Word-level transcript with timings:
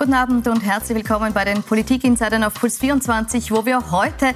Guten 0.00 0.14
Abend 0.14 0.48
und 0.48 0.62
herzlich 0.62 0.96
willkommen 0.96 1.34
bei 1.34 1.44
den 1.44 1.62
Politik-Insidern 1.62 2.42
auf 2.42 2.54
Puls 2.54 2.78
24, 2.78 3.52
wo 3.52 3.66
wir 3.66 3.90
heute 3.90 4.32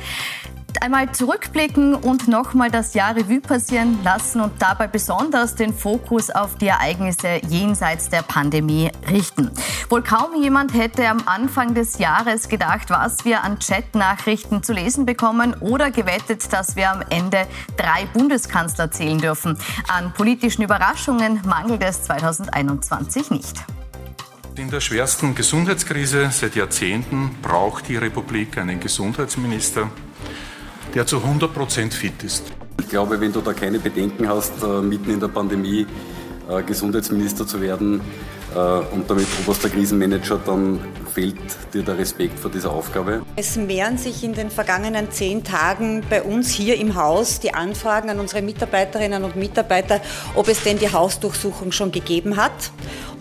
einmal 0.82 1.10
zurückblicken 1.12 1.94
und 1.94 2.28
nochmal 2.28 2.70
das 2.70 2.92
Jahr 2.92 3.16
Revue 3.16 3.40
passieren 3.40 3.98
lassen 4.04 4.42
und 4.42 4.60
dabei 4.60 4.88
besonders 4.88 5.54
den 5.54 5.72
Fokus 5.72 6.28
auf 6.28 6.56
die 6.56 6.66
Ereignisse 6.66 7.40
jenseits 7.48 8.10
der 8.10 8.20
Pandemie 8.20 8.90
richten. 9.08 9.50
Wohl 9.88 10.02
kaum 10.02 10.34
jemand 10.42 10.74
hätte 10.74 11.08
am 11.08 11.22
Anfang 11.24 11.72
des 11.72 11.96
Jahres 11.96 12.50
gedacht, 12.50 12.90
was 12.90 13.24
wir 13.24 13.42
an 13.42 13.58
Chat-Nachrichten 13.58 14.62
zu 14.62 14.74
lesen 14.74 15.06
bekommen 15.06 15.56
oder 15.60 15.90
gewettet, 15.90 16.52
dass 16.52 16.76
wir 16.76 16.90
am 16.90 17.00
Ende 17.08 17.46
drei 17.78 18.04
Bundeskanzler 18.12 18.90
zählen 18.90 19.18
dürfen. 19.18 19.56
An 19.88 20.12
politischen 20.12 20.60
Überraschungen 20.60 21.40
mangelt 21.46 21.82
es 21.82 22.02
2021 22.02 23.30
nicht. 23.30 23.64
In 24.56 24.70
der 24.70 24.78
schwersten 24.78 25.34
Gesundheitskrise 25.34 26.28
seit 26.30 26.54
Jahrzehnten 26.54 27.34
braucht 27.42 27.88
die 27.88 27.96
Republik 27.96 28.56
einen 28.56 28.78
Gesundheitsminister, 28.78 29.90
der 30.94 31.06
zu 31.06 31.16
100 31.16 31.52
Prozent 31.52 31.92
fit 31.92 32.22
ist. 32.22 32.44
Ich 32.78 32.88
glaube, 32.88 33.20
wenn 33.20 33.32
du 33.32 33.40
da 33.40 33.52
keine 33.52 33.80
Bedenken 33.80 34.28
hast, 34.28 34.62
äh, 34.62 34.80
mitten 34.80 35.10
in 35.10 35.18
der 35.18 35.26
Pandemie 35.26 35.86
äh, 36.48 36.62
Gesundheitsminister 36.62 37.44
zu 37.48 37.60
werden 37.60 38.00
äh, 38.54 38.58
und 38.94 39.10
damit 39.10 39.26
oberster 39.42 39.68
Krisenmanager, 39.68 40.38
dann 40.46 40.78
fehlt 41.12 41.36
dir 41.72 41.82
der 41.82 41.98
Respekt 41.98 42.38
vor 42.38 42.50
dieser 42.50 42.70
Aufgabe. 42.70 43.22
Es 43.34 43.56
mehren 43.56 43.98
sich 43.98 44.22
in 44.22 44.34
den 44.34 44.50
vergangenen 44.50 45.10
zehn 45.10 45.42
Tagen 45.42 46.02
bei 46.08 46.22
uns 46.22 46.50
hier 46.50 46.78
im 46.78 46.94
Haus 46.94 47.40
die 47.40 47.54
Anfragen 47.54 48.08
an 48.08 48.20
unsere 48.20 48.42
Mitarbeiterinnen 48.42 49.24
und 49.24 49.34
Mitarbeiter, 49.34 50.00
ob 50.36 50.46
es 50.46 50.62
denn 50.62 50.78
die 50.78 50.92
Hausdurchsuchung 50.92 51.72
schon 51.72 51.90
gegeben 51.90 52.36
hat 52.36 52.70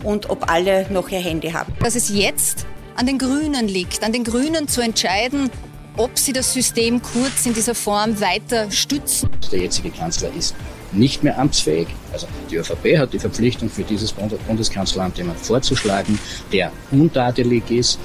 und 0.04 0.30
ob 0.30 0.50
alle 0.50 0.86
noch 0.90 1.08
ihr 1.08 1.18
Handy 1.18 1.50
haben. 1.50 1.72
Dass 1.80 1.96
es 1.96 2.08
jetzt 2.08 2.66
an 2.94 3.06
den 3.06 3.18
Grünen 3.18 3.66
liegt, 3.66 4.04
an 4.04 4.12
den 4.12 4.22
Grünen 4.24 4.68
zu 4.68 4.80
entscheiden, 4.80 5.50
ob 5.96 6.18
sie 6.18 6.32
das 6.32 6.52
System 6.52 7.02
Kurz 7.02 7.46
in 7.46 7.54
dieser 7.54 7.74
Form 7.74 8.20
weiter 8.20 8.70
stützen. 8.70 9.30
Der 9.50 9.60
jetzige 9.60 9.90
Kanzler 9.90 10.30
ist 10.36 10.54
nicht 10.92 11.22
mehr 11.22 11.38
amtsfähig. 11.38 11.88
Also 12.12 12.26
die 12.50 12.56
ÖVP 12.56 12.98
hat 12.98 13.12
die 13.12 13.18
Verpflichtung, 13.18 13.68
für 13.68 13.82
dieses 13.82 14.12
Bundeskanzleramt 14.12 15.18
jemanden 15.18 15.42
vorzuschlagen, 15.42 16.18
der 16.52 16.70
untadelig 16.90 17.70
ist. 17.70 17.98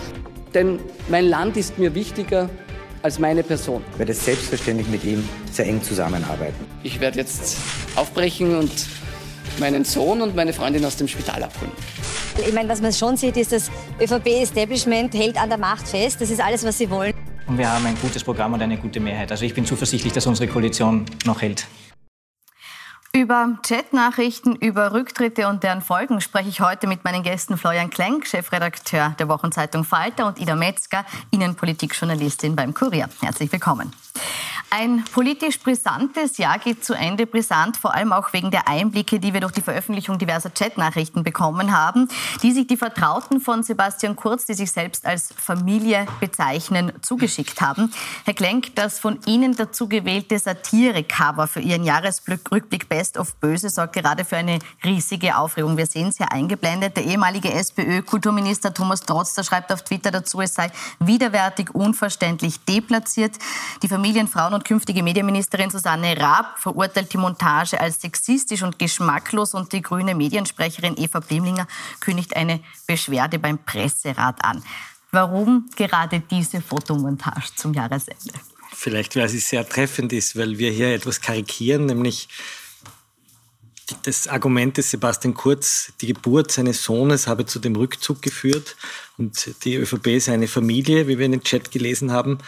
Denn 0.54 0.80
mein 1.10 1.26
Land 1.26 1.58
ist 1.58 1.78
mir 1.78 1.94
wichtiger 1.94 2.50
als 3.02 3.20
meine 3.20 3.44
Person. 3.44 3.84
Ich 3.94 4.00
werde 4.00 4.14
selbstverständlich 4.14 4.88
mit 4.88 5.04
ihm 5.04 5.28
sehr 5.52 5.68
eng 5.68 5.82
zusammenarbeiten. 5.82 6.66
Ich 6.84 7.00
werde 7.00 7.20
jetzt 7.20 7.58
aufbrechen 7.96 8.58
und 8.58 8.72
meinen 9.60 9.84
Sohn 9.86 10.22
und 10.22 10.36
meine 10.36 10.54
Freundin 10.54 10.84
aus 10.86 10.96
dem 10.96 11.08
Spital 11.08 11.44
abholen. 11.44 11.72
Ich 12.46 12.54
meine, 12.54 12.70
was 12.70 12.82
man 12.82 12.94
schon 12.94 13.18
sieht, 13.18 13.38
ist, 13.38 13.52
das 13.52 13.70
ÖVP-Establishment 14.00 15.14
hält 15.14 15.38
an 15.38 15.50
der 15.50 15.58
Macht 15.58 15.88
fest. 15.88 16.22
Das 16.22 16.30
ist 16.30 16.42
alles, 16.42 16.64
was 16.64 16.78
sie 16.78 16.90
wollen. 16.90 17.14
Und 17.48 17.58
wir 17.58 17.72
haben 17.72 17.86
ein 17.86 17.98
gutes 18.02 18.24
Programm 18.24 18.54
und 18.54 18.62
eine 18.62 18.78
gute 18.78 19.00
Mehrheit. 19.00 19.32
Also 19.32 19.44
ich 19.46 19.54
bin 19.54 19.66
zuversichtlich, 19.66 20.14
dass 20.14 20.26
unsere 20.28 20.48
Koalition 20.48 21.06
noch 21.26 21.42
hält. 21.42 21.66
Über 23.12 23.58
Chatnachrichten, 23.64 24.56
über 24.56 24.94
Rücktritte 24.94 25.48
und 25.48 25.64
deren 25.64 25.82
Folgen 25.82 26.22
spreche 26.22 26.48
ich 26.48 26.62
heute 26.62 26.86
mit 26.86 27.04
meinen 27.04 27.24
Gästen 27.24 27.58
Florian 27.58 27.90
Klenk, 27.90 28.28
Chefredakteur 28.28 29.16
der 29.18 29.28
Wochenzeitung 29.28 29.84
Falter 29.84 30.28
und 30.28 30.40
Ida 30.40 30.56
Metzger, 30.56 31.06
Innenpolitikjournalistin 31.32 32.56
beim 32.56 32.76
Kurier. 32.76 33.10
Herzlich 33.22 33.52
willkommen. 33.52 33.92
Ein 34.72 35.04
politisch 35.14 35.60
brisantes 35.60 36.38
Jahr 36.38 36.60
geht 36.60 36.86
zu 36.86 36.94
Ende. 36.94 37.26
Brisant 37.26 37.76
vor 37.76 37.96
allem 37.96 38.14
auch 38.14 38.34
wegen 38.34 38.52
der 38.52 38.68
Einblicke, 38.68 39.20
die 39.20 39.34
wir 39.34 39.42
durch 39.42 39.54
die 39.54 39.64
Veröffentlichung 39.64 40.20
diverser 40.20 40.52
Chatnachrichten 40.52 41.24
bekommen 41.24 41.76
haben, 41.76 42.08
die 42.44 42.52
sich 42.52 42.68
die 42.68 42.78
Vertrauten 42.78 43.42
von 43.42 43.64
Sebastian 43.64 44.16
Kurz, 44.16 44.46
die 44.46 44.54
sich 44.54 44.72
selbst 44.72 45.08
als 45.08 45.34
Familie 45.36 46.06
bezeichnen, 46.20 46.92
zugeschickt 47.02 47.62
haben. 47.62 47.92
Herr 48.26 48.36
Klenk, 48.36 48.76
das 48.76 49.00
von 49.00 49.18
Ihnen 49.26 49.56
dazu 49.56 49.88
gewählte 49.88 50.38
Satire-Cover 50.38 51.48
für 51.48 51.62
Ihren 51.62 51.84
Jahresrückblick 51.84 52.88
Best 52.88 53.18
of 53.18 53.36
Böse 53.38 53.70
sorgt 53.70 53.94
gerade 53.94 54.24
für 54.24 54.38
eine 54.38 54.60
riesige 54.86 55.36
Aufregung. 55.36 55.78
Wir 55.78 55.88
sehen 55.88 56.10
es 56.10 56.18
hier 56.18 56.32
eingeblendet. 56.32 56.96
Der 56.96 57.06
ehemalige 57.06 57.52
SPÖ-Kulturminister 57.52 58.72
Thomas 58.72 59.02
Trotzter 59.02 59.44
schreibt 59.44 59.74
auf 59.74 59.82
Twitter 59.82 60.12
dazu, 60.12 60.42
es 60.42 60.54
sei 60.54 60.72
widerwärtig, 61.00 61.74
unverständlich, 61.74 62.60
deplatziert. 62.66 63.36
Die 63.82 63.88
Familien, 63.88 64.28
Frauen 64.28 64.59
und 64.60 64.66
künftige 64.66 65.04
Medienministerin 65.04 65.70
Susanne 65.70 66.20
Raab 66.20 66.60
verurteilt 66.60 67.14
die 67.14 67.18
Montage 67.18 67.80
als 67.80 68.02
sexistisch 68.02 68.62
und 68.62 68.78
geschmacklos 68.78 69.54
und 69.54 69.72
die 69.72 69.82
grüne 69.82 70.14
Mediensprecherin 70.14 70.98
Eva 70.98 71.22
Blimlinger 71.22 71.66
kündigt 72.02 72.36
eine 72.36 72.60
Beschwerde 72.86 73.40
beim 73.40 73.58
Presserat 73.58 74.44
an. 74.44 74.62
Warum 75.12 75.70
gerade 75.78 76.22
diese 76.30 76.60
Fotomontage 76.60 77.56
zum 77.56 77.74
Jahresende? 77.74 78.34
Vielleicht, 78.74 79.16
weil 79.16 79.30
sie 79.30 79.40
sehr 79.40 79.68
treffend 79.68 80.12
ist, 80.12 80.36
weil 80.36 80.58
wir 80.58 80.72
hier 80.72 80.94
etwas 80.94 81.22
karikieren, 81.22 81.86
nämlich 81.86 82.28
das 84.04 84.28
Argument 84.28 84.76
des 84.76 84.92
Sebastian 84.92 85.34
Kurz, 85.34 85.94
die 86.02 86.08
Geburt 86.08 86.52
seines 86.52 86.84
Sohnes 86.84 87.28
habe 87.28 87.46
zu 87.46 87.60
dem 87.60 87.78
Rückzug 87.78 88.22
geführt 88.22 88.76
und 89.18 89.56
die 89.64 89.76
ÖVP 89.76 90.08
ist 90.08 90.28
eine 90.28 90.50
Familie, 90.50 91.08
wie 91.08 91.18
wir 91.18 91.26
in 91.26 91.32
den 91.32 91.44
Chat 91.44 91.72
gelesen 91.72 92.12
haben 92.12 92.40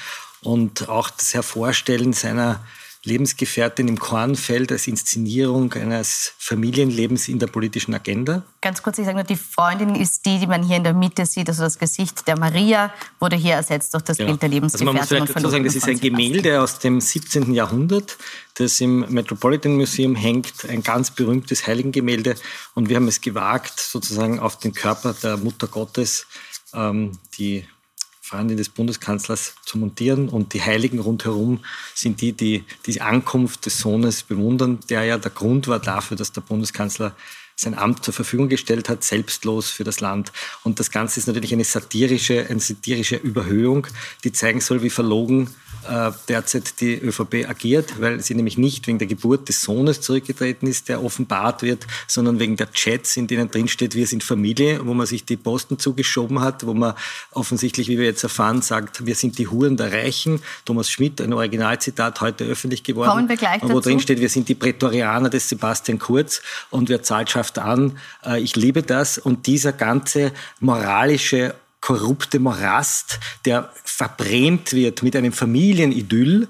und 0.44 0.90
auch 0.90 1.10
das 1.10 1.34
Hervorstellen 1.34 2.14
seiner 2.14 2.62
Lebensgefährtin 3.04 3.88
im 3.88 3.98
Kornfeld 3.98 4.72
als 4.72 4.86
Inszenierung 4.86 5.74
eines 5.74 6.34
Familienlebens 6.38 7.30
in 7.30 7.40
der 7.40 7.48
politischen 7.48 7.96
Agenda. 7.96 8.44
Ganz 8.62 8.84
kurz, 8.84 9.00
ich 9.00 9.06
sage 9.06 9.16
nur, 9.16 9.24
die 9.24 9.38
Freundin 9.38 9.96
ist 9.96 10.24
die, 10.24 10.38
die 10.38 10.46
man 10.46 10.62
hier 10.62 10.78
in 10.78 10.84
der 10.84 10.94
Mitte 10.94 11.26
sieht, 11.26 11.50
also 11.50 11.64
das 11.64 11.80
Gesicht 11.80 12.28
der 12.28 12.38
Maria 12.38 12.94
wurde 13.20 13.38
hier 13.38 13.56
ersetzt 13.56 13.96
durch 13.96 14.04
das 14.04 14.18
genau. 14.18 14.30
Bild 14.30 14.44
der 14.44 14.50
Lebensgefährtin. 14.50 14.88
Also 15.00 15.16
man 15.16 15.22
muss 15.22 15.30
vielleicht 15.32 15.36
dazu 15.36 15.50
sagen, 15.50 15.64
das 15.64 15.76
ist 15.76 15.88
ein 15.88 16.00
Gemälde 16.00 16.62
aus 16.62 16.78
dem 16.78 17.02
17. 17.02 17.56
Jahrhundert, 17.56 18.18
das 18.54 18.80
im 18.80 19.00
Metropolitan 19.12 19.78
Museum 19.78 20.14
hängt, 20.14 20.70
ein 20.70 20.84
ganz 20.84 21.10
berühmtes 21.10 21.66
Heiligengemälde 21.66 22.36
und 22.76 22.90
wir 22.90 22.98
haben 22.98 23.08
es 23.08 23.20
gewagt, 23.20 23.80
sozusagen 23.80 24.40
auf 24.40 24.60
den 24.60 24.74
Körper 24.74 25.14
der 25.14 25.38
Mutter 25.38 25.68
Gottes 25.68 26.28
ähm, 26.76 27.18
die 27.40 27.66
Freundin 28.32 28.56
des 28.56 28.70
Bundeskanzlers 28.70 29.56
zu 29.66 29.78
montieren. 29.78 30.30
Und 30.30 30.54
die 30.54 30.62
Heiligen 30.62 31.00
rundherum 31.00 31.60
sind 31.94 32.22
die, 32.22 32.32
die 32.32 32.64
die 32.86 33.02
Ankunft 33.02 33.66
des 33.66 33.80
Sohnes 33.80 34.24
bewundern, 34.24 34.80
der 34.90 35.04
ja 35.04 35.18
der 35.18 35.32
Grund 35.32 35.68
war 35.68 35.80
dafür, 35.80 36.16
dass 36.16 36.32
der 36.32 36.40
Bundeskanzler 36.40 37.14
sein 37.62 37.78
Amt 37.78 38.04
zur 38.04 38.14
Verfügung 38.14 38.50
gestellt 38.50 38.90
hat, 38.90 39.04
selbstlos 39.04 39.70
für 39.70 39.84
das 39.84 40.00
Land. 40.00 40.32
Und 40.64 40.80
das 40.80 40.90
Ganze 40.90 41.20
ist 41.20 41.28
natürlich 41.28 41.54
eine 41.54 41.64
satirische, 41.64 42.48
eine 42.50 42.60
satirische 42.60 43.18
Überhöhung, 43.18 43.88
die 44.24 44.32
zeigen 44.32 44.62
soll, 44.62 44.82
wie 44.82 44.90
verlogen 44.90 45.50
äh, 45.88 46.12
derzeit 46.28 46.80
die 46.80 46.96
ÖVP 46.96 47.48
agiert, 47.48 48.00
weil 48.00 48.20
sie 48.22 48.36
nämlich 48.36 48.58
nicht 48.58 48.88
wegen 48.88 49.00
der 49.00 49.08
Geburt 49.08 49.50
des 49.50 49.62
Sohnes 49.62 50.02
zurückgetreten 50.02 50.68
ist, 50.68 50.90
der 50.90 51.04
offenbart 51.04 51.64
wird, 51.64 51.88
sondern 52.08 52.40
wegen 52.40 52.56
der 52.56 52.72
Chats, 52.72 53.18
in 53.18 53.28
denen 53.28 53.50
drinsteht, 53.50 53.96
wir 53.96 54.06
sind 54.06 54.24
Familie, 54.24 54.86
wo 54.86 54.94
man 54.94 55.08
sich 55.08 55.26
die 55.26 55.38
Posten 55.38 55.80
zugeschoben 55.80 56.42
hat, 56.42 56.66
wo 56.66 56.74
man 56.74 56.94
offensichtlich, 57.32 57.88
wie 57.88 57.98
wir 57.98 58.06
jetzt 58.06 58.24
erfahren, 58.24 58.62
sagt, 58.62 59.06
wir 59.06 59.16
sind 59.16 59.38
die 59.38 59.48
Huren 59.48 59.78
der 59.78 59.92
Reichen. 59.92 60.42
Thomas 60.66 60.90
Schmidt, 60.90 61.20
ein 61.22 61.34
Originalzitat, 61.34 62.22
heute 62.22 62.46
öffentlich 62.46 62.84
geworden. 62.84 63.10
Kommen 63.10 63.30
wir 63.30 63.38
gleich 63.38 63.62
Wo 63.64 63.80
drin 63.80 64.00
steht, 64.00 64.20
wir 64.20 64.30
sind 64.30 64.50
die 64.50 64.56
Prätorianer 64.56 65.30
des 65.30 65.50
Sebastian 65.50 66.00
Kurz 66.00 66.42
und 66.70 66.90
wer 66.90 67.02
zahlt, 67.04 67.30
schafft 67.30 67.51
an. 67.60 67.98
Äh, 68.26 68.42
ich 68.42 68.56
liebe 68.56 68.84
das. 68.84 69.18
Und 69.18 69.48
dieser 69.48 69.74
ganze 69.74 70.32
moralische 70.60 71.56
korrupte 71.82 72.40
Morast, 72.40 73.20
der 73.46 73.72
verbrämt 73.84 74.74
wird 74.74 75.04
mit 75.04 75.16
einem 75.16 75.34
Familienidyll, 75.34 76.48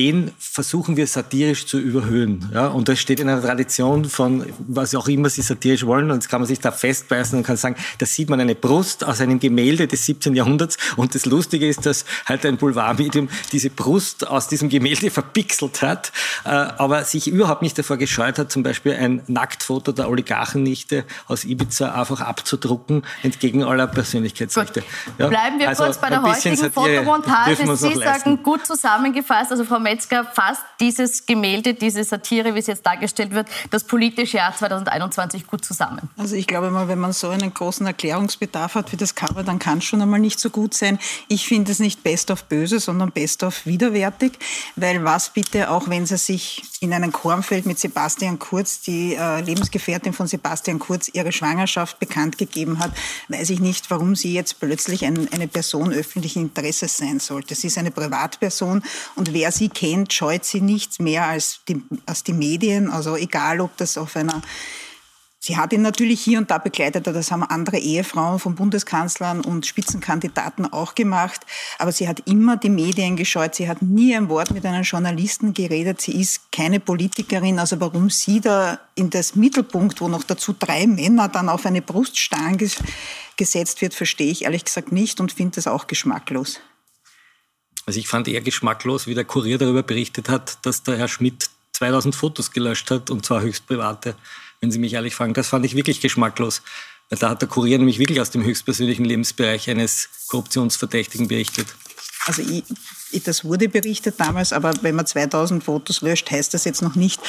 den 0.00 0.32
versuchen 0.38 0.96
wir 0.96 1.06
satirisch 1.06 1.66
zu 1.66 1.78
überhöhen. 1.78 2.48
Ja? 2.54 2.68
Und 2.68 2.88
das 2.88 2.98
steht 2.98 3.20
in 3.20 3.28
einer 3.28 3.42
Tradition 3.42 4.06
von, 4.06 4.46
was 4.66 4.94
auch 4.94 5.06
immer 5.08 5.28
sie 5.28 5.42
satirisch 5.42 5.84
wollen. 5.84 6.10
Und 6.10 6.16
jetzt 6.16 6.30
kann 6.30 6.40
man 6.40 6.48
sich 6.48 6.58
da 6.58 6.72
festbeißen 6.72 7.38
und 7.38 7.44
kann 7.44 7.58
sagen, 7.58 7.76
da 7.98 8.06
sieht 8.06 8.30
man 8.30 8.40
eine 8.40 8.54
Brust 8.54 9.04
aus 9.04 9.20
einem 9.20 9.38
Gemälde 9.38 9.86
des 9.86 10.06
17. 10.06 10.34
Jahrhunderts. 10.34 10.78
Und 10.96 11.14
das 11.14 11.26
Lustige 11.26 11.68
ist, 11.68 11.84
dass 11.84 12.06
halt 12.24 12.46
ein 12.46 12.56
Boulevardmedium 12.56 13.28
diese 13.52 13.68
Brust 13.68 14.26
aus 14.26 14.48
diesem 14.48 14.70
Gemälde 14.70 15.10
verpixelt 15.10 15.82
hat, 15.82 16.12
äh, 16.46 16.48
aber 16.48 17.04
sich 17.04 17.28
überhaupt 17.28 17.60
nicht 17.60 17.78
davor 17.78 17.98
gescheut 17.98 18.38
hat, 18.38 18.50
zum 18.50 18.62
Beispiel 18.62 18.94
ein 18.94 19.20
Nacktfoto 19.26 19.92
der 19.92 20.08
Oligarchennichte 20.08 21.04
aus 21.26 21.44
Ibiza 21.44 21.92
einfach 21.92 22.22
abzudrucken, 22.22 23.02
entgegen 23.22 23.64
aller 23.64 23.86
Persönlichkeitsrechte. 23.86 24.82
Ja? 25.18 25.28
Bleiben 25.28 25.58
wir 25.58 25.68
also 25.68 25.84
kurz 25.84 25.98
bei 25.98 26.08
der 26.08 26.22
heutigen 26.22 26.56
Fotomontage. 26.56 27.76
Sie 27.76 27.94
sagen, 27.98 28.42
gut 28.42 28.66
zusammengefasst, 28.66 29.50
also 29.50 29.66
Frau 29.66 29.78
Metzger, 29.90 30.24
fasst 30.24 30.62
dieses 30.78 31.26
Gemälde, 31.26 31.74
diese 31.74 32.04
Satire, 32.04 32.54
wie 32.54 32.60
es 32.60 32.68
jetzt 32.68 32.86
dargestellt 32.86 33.32
wird, 33.32 33.48
das 33.72 33.82
politische 33.82 34.36
Jahr 34.36 34.56
2021 34.56 35.48
gut 35.48 35.64
zusammen? 35.64 36.08
Also 36.16 36.36
ich 36.36 36.46
glaube 36.46 36.70
mal, 36.70 36.86
wenn 36.86 37.00
man 37.00 37.12
so 37.12 37.28
einen 37.28 37.52
großen 37.52 37.84
Erklärungsbedarf 37.86 38.76
hat 38.76 38.92
wie 38.92 38.96
das 38.96 39.16
Cover, 39.16 39.42
dann 39.42 39.58
kann 39.58 39.78
es 39.78 39.84
schon 39.84 40.00
einmal 40.00 40.20
nicht 40.20 40.38
so 40.38 40.48
gut 40.50 40.74
sein. 40.74 41.00
Ich 41.26 41.48
finde 41.48 41.72
es 41.72 41.80
nicht 41.80 42.04
best 42.04 42.30
of 42.30 42.44
böse, 42.44 42.78
sondern 42.78 43.10
best 43.10 43.42
of 43.42 43.66
widerwärtig, 43.66 44.38
weil 44.76 45.02
was 45.02 45.30
bitte, 45.30 45.70
auch 45.70 45.88
wenn 45.88 46.06
sie 46.06 46.18
sich 46.18 46.62
in 46.78 46.92
einen 46.92 47.10
Kornfeld 47.10 47.66
mit 47.66 47.80
Sebastian 47.80 48.38
Kurz, 48.38 48.80
die 48.82 49.16
äh, 49.16 49.40
Lebensgefährtin 49.40 50.12
von 50.12 50.28
Sebastian 50.28 50.78
Kurz, 50.78 51.10
ihre 51.12 51.32
Schwangerschaft 51.32 51.98
bekannt 51.98 52.38
gegeben 52.38 52.78
hat, 52.78 52.92
weiß 53.28 53.50
ich 53.50 53.58
nicht, 53.58 53.90
warum 53.90 54.14
sie 54.14 54.32
jetzt 54.32 54.60
plötzlich 54.60 55.04
ein, 55.04 55.28
eine 55.32 55.48
Person 55.48 55.92
öffentlichen 55.92 56.42
Interesses 56.42 56.96
sein 56.96 57.18
sollte. 57.18 57.56
Sie 57.56 57.66
ist 57.66 57.76
eine 57.76 57.90
Privatperson 57.90 58.82
und 59.16 59.32
wer 59.32 59.50
sie 59.50 59.68
kennt, 59.70 60.12
scheut 60.12 60.44
sie 60.44 60.60
nichts 60.60 60.98
mehr 60.98 61.26
als 61.26 61.60
die, 61.68 61.82
als 62.06 62.22
die 62.24 62.32
Medien. 62.32 62.90
Also 62.90 63.16
egal, 63.16 63.60
ob 63.60 63.76
das 63.76 63.96
auf 63.96 64.16
einer 64.16 64.42
Sie 65.42 65.56
hat 65.56 65.72
ihn 65.72 65.80
natürlich 65.80 66.20
hier 66.20 66.36
und 66.36 66.50
da 66.50 66.58
begleitet, 66.58 67.06
das 67.06 67.32
haben 67.32 67.42
andere 67.42 67.78
Ehefrauen 67.78 68.38
von 68.38 68.56
Bundeskanzlern 68.56 69.40
und 69.40 69.64
Spitzenkandidaten 69.64 70.70
auch 70.70 70.94
gemacht. 70.94 71.46
Aber 71.78 71.92
sie 71.92 72.06
hat 72.06 72.20
immer 72.26 72.58
die 72.58 72.68
Medien 72.68 73.16
gescheut. 73.16 73.54
Sie 73.54 73.66
hat 73.66 73.80
nie 73.80 74.14
ein 74.14 74.28
Wort 74.28 74.50
mit 74.50 74.66
einem 74.66 74.82
Journalisten 74.82 75.54
geredet. 75.54 76.02
Sie 76.02 76.20
ist 76.20 76.52
keine 76.52 76.78
Politikerin. 76.78 77.58
Also 77.58 77.80
warum 77.80 78.10
sie 78.10 78.42
da 78.42 78.80
in 78.96 79.08
das 79.08 79.34
Mittelpunkt, 79.34 80.02
wo 80.02 80.08
noch 80.08 80.24
dazu 80.24 80.52
drei 80.52 80.86
Männer 80.86 81.28
dann 81.28 81.48
auf 81.48 81.64
eine 81.64 81.80
Bruststange 81.80 82.68
gesetzt 83.38 83.80
wird, 83.80 83.94
verstehe 83.94 84.30
ich 84.30 84.44
ehrlich 84.44 84.66
gesagt 84.66 84.92
nicht 84.92 85.20
und 85.20 85.32
finde 85.32 85.54
das 85.54 85.66
auch 85.66 85.86
geschmacklos. 85.86 86.60
Also 87.90 87.98
ich 87.98 88.06
fand 88.06 88.28
eher 88.28 88.40
geschmacklos, 88.40 89.08
wie 89.08 89.14
der 89.14 89.24
Kurier 89.24 89.58
darüber 89.58 89.82
berichtet 89.82 90.28
hat, 90.28 90.64
dass 90.64 90.84
der 90.84 90.96
Herr 90.96 91.08
Schmidt 91.08 91.50
2000 91.72 92.14
Fotos 92.14 92.52
gelöscht 92.52 92.88
hat 92.92 93.10
und 93.10 93.26
zwar 93.26 93.42
höchst 93.42 93.66
private 93.66 94.14
wenn 94.60 94.70
Sie 94.70 94.78
mich 94.78 94.92
ehrlich 94.92 95.16
fragen. 95.16 95.34
Das 95.34 95.48
fand 95.48 95.64
ich 95.64 95.74
wirklich 95.74 96.00
geschmacklos. 96.00 96.62
Da 97.08 97.30
hat 97.30 97.42
der 97.42 97.48
Kurier 97.48 97.78
nämlich 97.78 97.98
wirklich 97.98 98.20
aus 98.20 98.30
dem 98.30 98.44
höchstpersönlichen 98.44 99.04
Lebensbereich 99.04 99.68
eines 99.68 100.08
Korruptionsverdächtigen 100.28 101.26
berichtet. 101.26 101.66
Also 102.26 102.42
ich, 102.42 102.62
das 103.24 103.44
wurde 103.44 103.68
berichtet 103.68 104.14
damals, 104.18 104.52
aber 104.52 104.72
wenn 104.82 104.94
man 104.94 105.06
2000 105.06 105.64
Fotos 105.64 106.00
löscht, 106.02 106.30
heißt 106.30 106.54
das 106.54 106.64
jetzt 106.64 106.82
noch 106.82 106.94
nicht, 106.94 107.20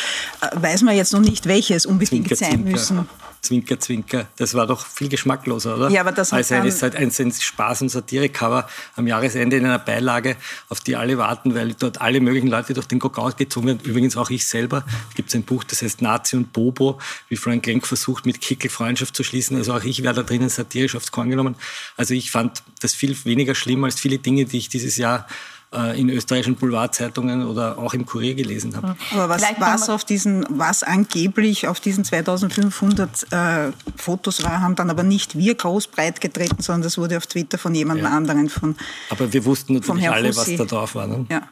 äh, 0.41 0.47
weiß 0.53 0.83
man 0.83 0.95
jetzt 0.95 1.13
noch 1.13 1.21
nicht, 1.21 1.47
welche 1.47 1.73
es 1.73 1.85
unbedingt 1.85 2.27
Zwinker, 2.27 2.35
sein 2.35 2.51
Zwinker. 2.51 2.71
müssen. 2.71 3.09
Zwinker, 3.41 3.79
Zwinker. 3.79 4.27
Das 4.37 4.53
war 4.53 4.67
doch 4.67 4.85
viel 4.85 5.09
geschmackloser, 5.09 5.75
oder? 5.75 5.89
Ja, 5.89 6.01
aber 6.01 6.11
das 6.11 6.31
also 6.31 6.53
ein, 6.53 6.61
ein, 6.61 6.93
ein 6.93 7.09
Spaß- 7.09 7.81
und 7.81 7.89
Satire-Cover 7.89 8.67
am 8.95 9.07
Jahresende 9.07 9.57
in 9.57 9.65
einer 9.65 9.79
Beilage, 9.79 10.35
auf 10.69 10.79
die 10.79 10.95
alle 10.95 11.17
warten, 11.17 11.55
weil 11.55 11.73
dort 11.73 12.01
alle 12.01 12.19
möglichen 12.19 12.49
Leute 12.49 12.75
durch 12.75 12.85
den 12.85 12.99
Kokau 12.99 13.31
gezogen 13.35 13.67
werden. 13.67 13.79
Übrigens 13.83 14.15
auch 14.15 14.29
ich 14.29 14.45
selber. 14.45 14.85
Es 15.09 15.15
gibt 15.15 15.33
ein 15.33 15.43
Buch, 15.43 15.63
das 15.63 15.81
heißt 15.81 16.03
Nazi 16.03 16.35
und 16.35 16.53
Bobo, 16.53 16.99
wie 17.29 17.35
Frank 17.35 17.65
Lenk 17.65 17.87
versucht, 17.87 18.27
mit 18.27 18.41
Kickel 18.41 18.69
Freundschaft 18.69 19.15
zu 19.15 19.23
schließen. 19.23 19.57
Also 19.57 19.73
auch 19.73 19.83
ich 19.83 20.03
werde 20.03 20.21
da 20.21 20.23
drinnen 20.23 20.49
satirisch 20.49 20.95
aufs 20.95 21.11
Korn 21.11 21.31
genommen. 21.31 21.55
Also 21.97 22.13
ich 22.13 22.29
fand 22.29 22.61
das 22.79 22.93
viel 22.93 23.17
weniger 23.25 23.55
schlimm 23.55 23.83
als 23.83 23.99
viele 23.99 24.19
Dinge, 24.19 24.45
die 24.45 24.59
ich 24.59 24.69
dieses 24.69 24.97
Jahr 24.97 25.25
äh, 25.73 25.99
in 25.99 26.09
österreichischen 26.09 26.55
Boulevardzeitungen 26.55 27.47
oder 27.47 27.77
auch 27.77 27.93
im 27.93 28.05
Kurier 28.05 28.35
gelesen 28.35 28.75
habe. 28.75 28.95
Aber 29.11 29.29
was, 29.29 29.41
was 29.57 29.89
auf 29.89 30.03
diesen, 30.03 30.45
was 30.49 30.83
angeblich 30.83 31.67
auf 31.67 31.79
diesen 31.79 32.03
2500 32.03 33.31
äh, 33.31 33.71
Fotos 33.95 34.43
war, 34.43 34.61
haben 34.61 34.75
dann 34.75 34.89
aber 34.89 35.03
nicht 35.03 35.37
wir 35.37 35.55
groß 35.55 35.87
breit 35.87 36.21
getreten, 36.21 36.61
sondern 36.61 36.83
das 36.83 36.97
wurde 36.97 37.17
auf 37.17 37.27
Twitter 37.27 37.57
von 37.57 37.73
jemand 37.73 38.01
ja. 38.01 38.09
anderen 38.09 38.49
von. 38.49 38.75
Aber 39.09 39.31
wir 39.31 39.45
wussten 39.45 39.75
natürlich 39.75 40.09
alle, 40.09 40.35
was 40.35 40.55
da 40.55 40.65
drauf 40.65 40.95
war. 40.95 41.07
Ne? 41.07 41.25
Ja. 41.29 41.43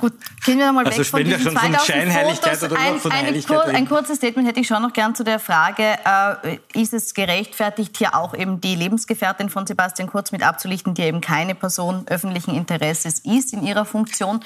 Gut, 0.00 0.14
gehen 0.44 0.58
wir 0.58 0.66
nochmal 0.66 0.86
also 0.86 0.98
weg 0.98 1.06
von 1.06 1.24
diesen 1.24 1.40
schon 1.40 1.52
2000 1.52 1.76
von 1.76 1.84
Scheinheiligkeit 1.86 2.56
Fotos. 2.56 2.72
oder 2.72 2.80
ein, 2.80 2.98
von 2.98 3.12
eine 3.12 3.42
Kur 3.42 3.64
ein 3.64 3.88
kurzes 3.88 4.16
Statement 4.16 4.48
hätte 4.48 4.60
ich 4.60 4.66
schon 4.66 4.82
noch 4.82 4.92
gern 4.92 5.14
zu 5.14 5.24
der 5.24 5.38
Frage, 5.38 5.98
äh, 6.04 6.58
ist 6.80 6.94
es 6.94 7.14
gerechtfertigt, 7.14 7.96
hier 7.98 8.14
auch 8.14 8.34
eben 8.34 8.60
die 8.60 8.74
Lebensgefährtin 8.74 9.50
von 9.50 9.66
Sebastian 9.66 10.08
Kurz 10.08 10.32
mit 10.32 10.42
abzulichten, 10.42 10.94
die 10.94 11.02
eben 11.02 11.20
keine 11.20 11.54
Person 11.54 12.04
öffentlichen 12.06 12.54
Interesses 12.54 13.20
ist 13.20 13.52
in 13.52 13.62
ihrer 13.64 13.84
Funktion? 13.84 14.40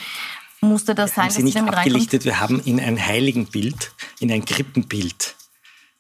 Musste 0.61 0.95
das 0.95 1.11
wir 1.11 1.15
sein, 1.15 1.25
haben 1.25 1.31
sie 1.31 1.43
dass 1.43 1.63
nicht 1.63 1.75
abgelichtet, 1.75 2.25
wir 2.25 2.41
haben 2.41 2.61
in 2.61 2.81
ein 2.81 2.99
Heiligenbild, 2.99 3.93
in 4.19 4.33
ein 4.33 4.45
Krippenbild 4.45 5.37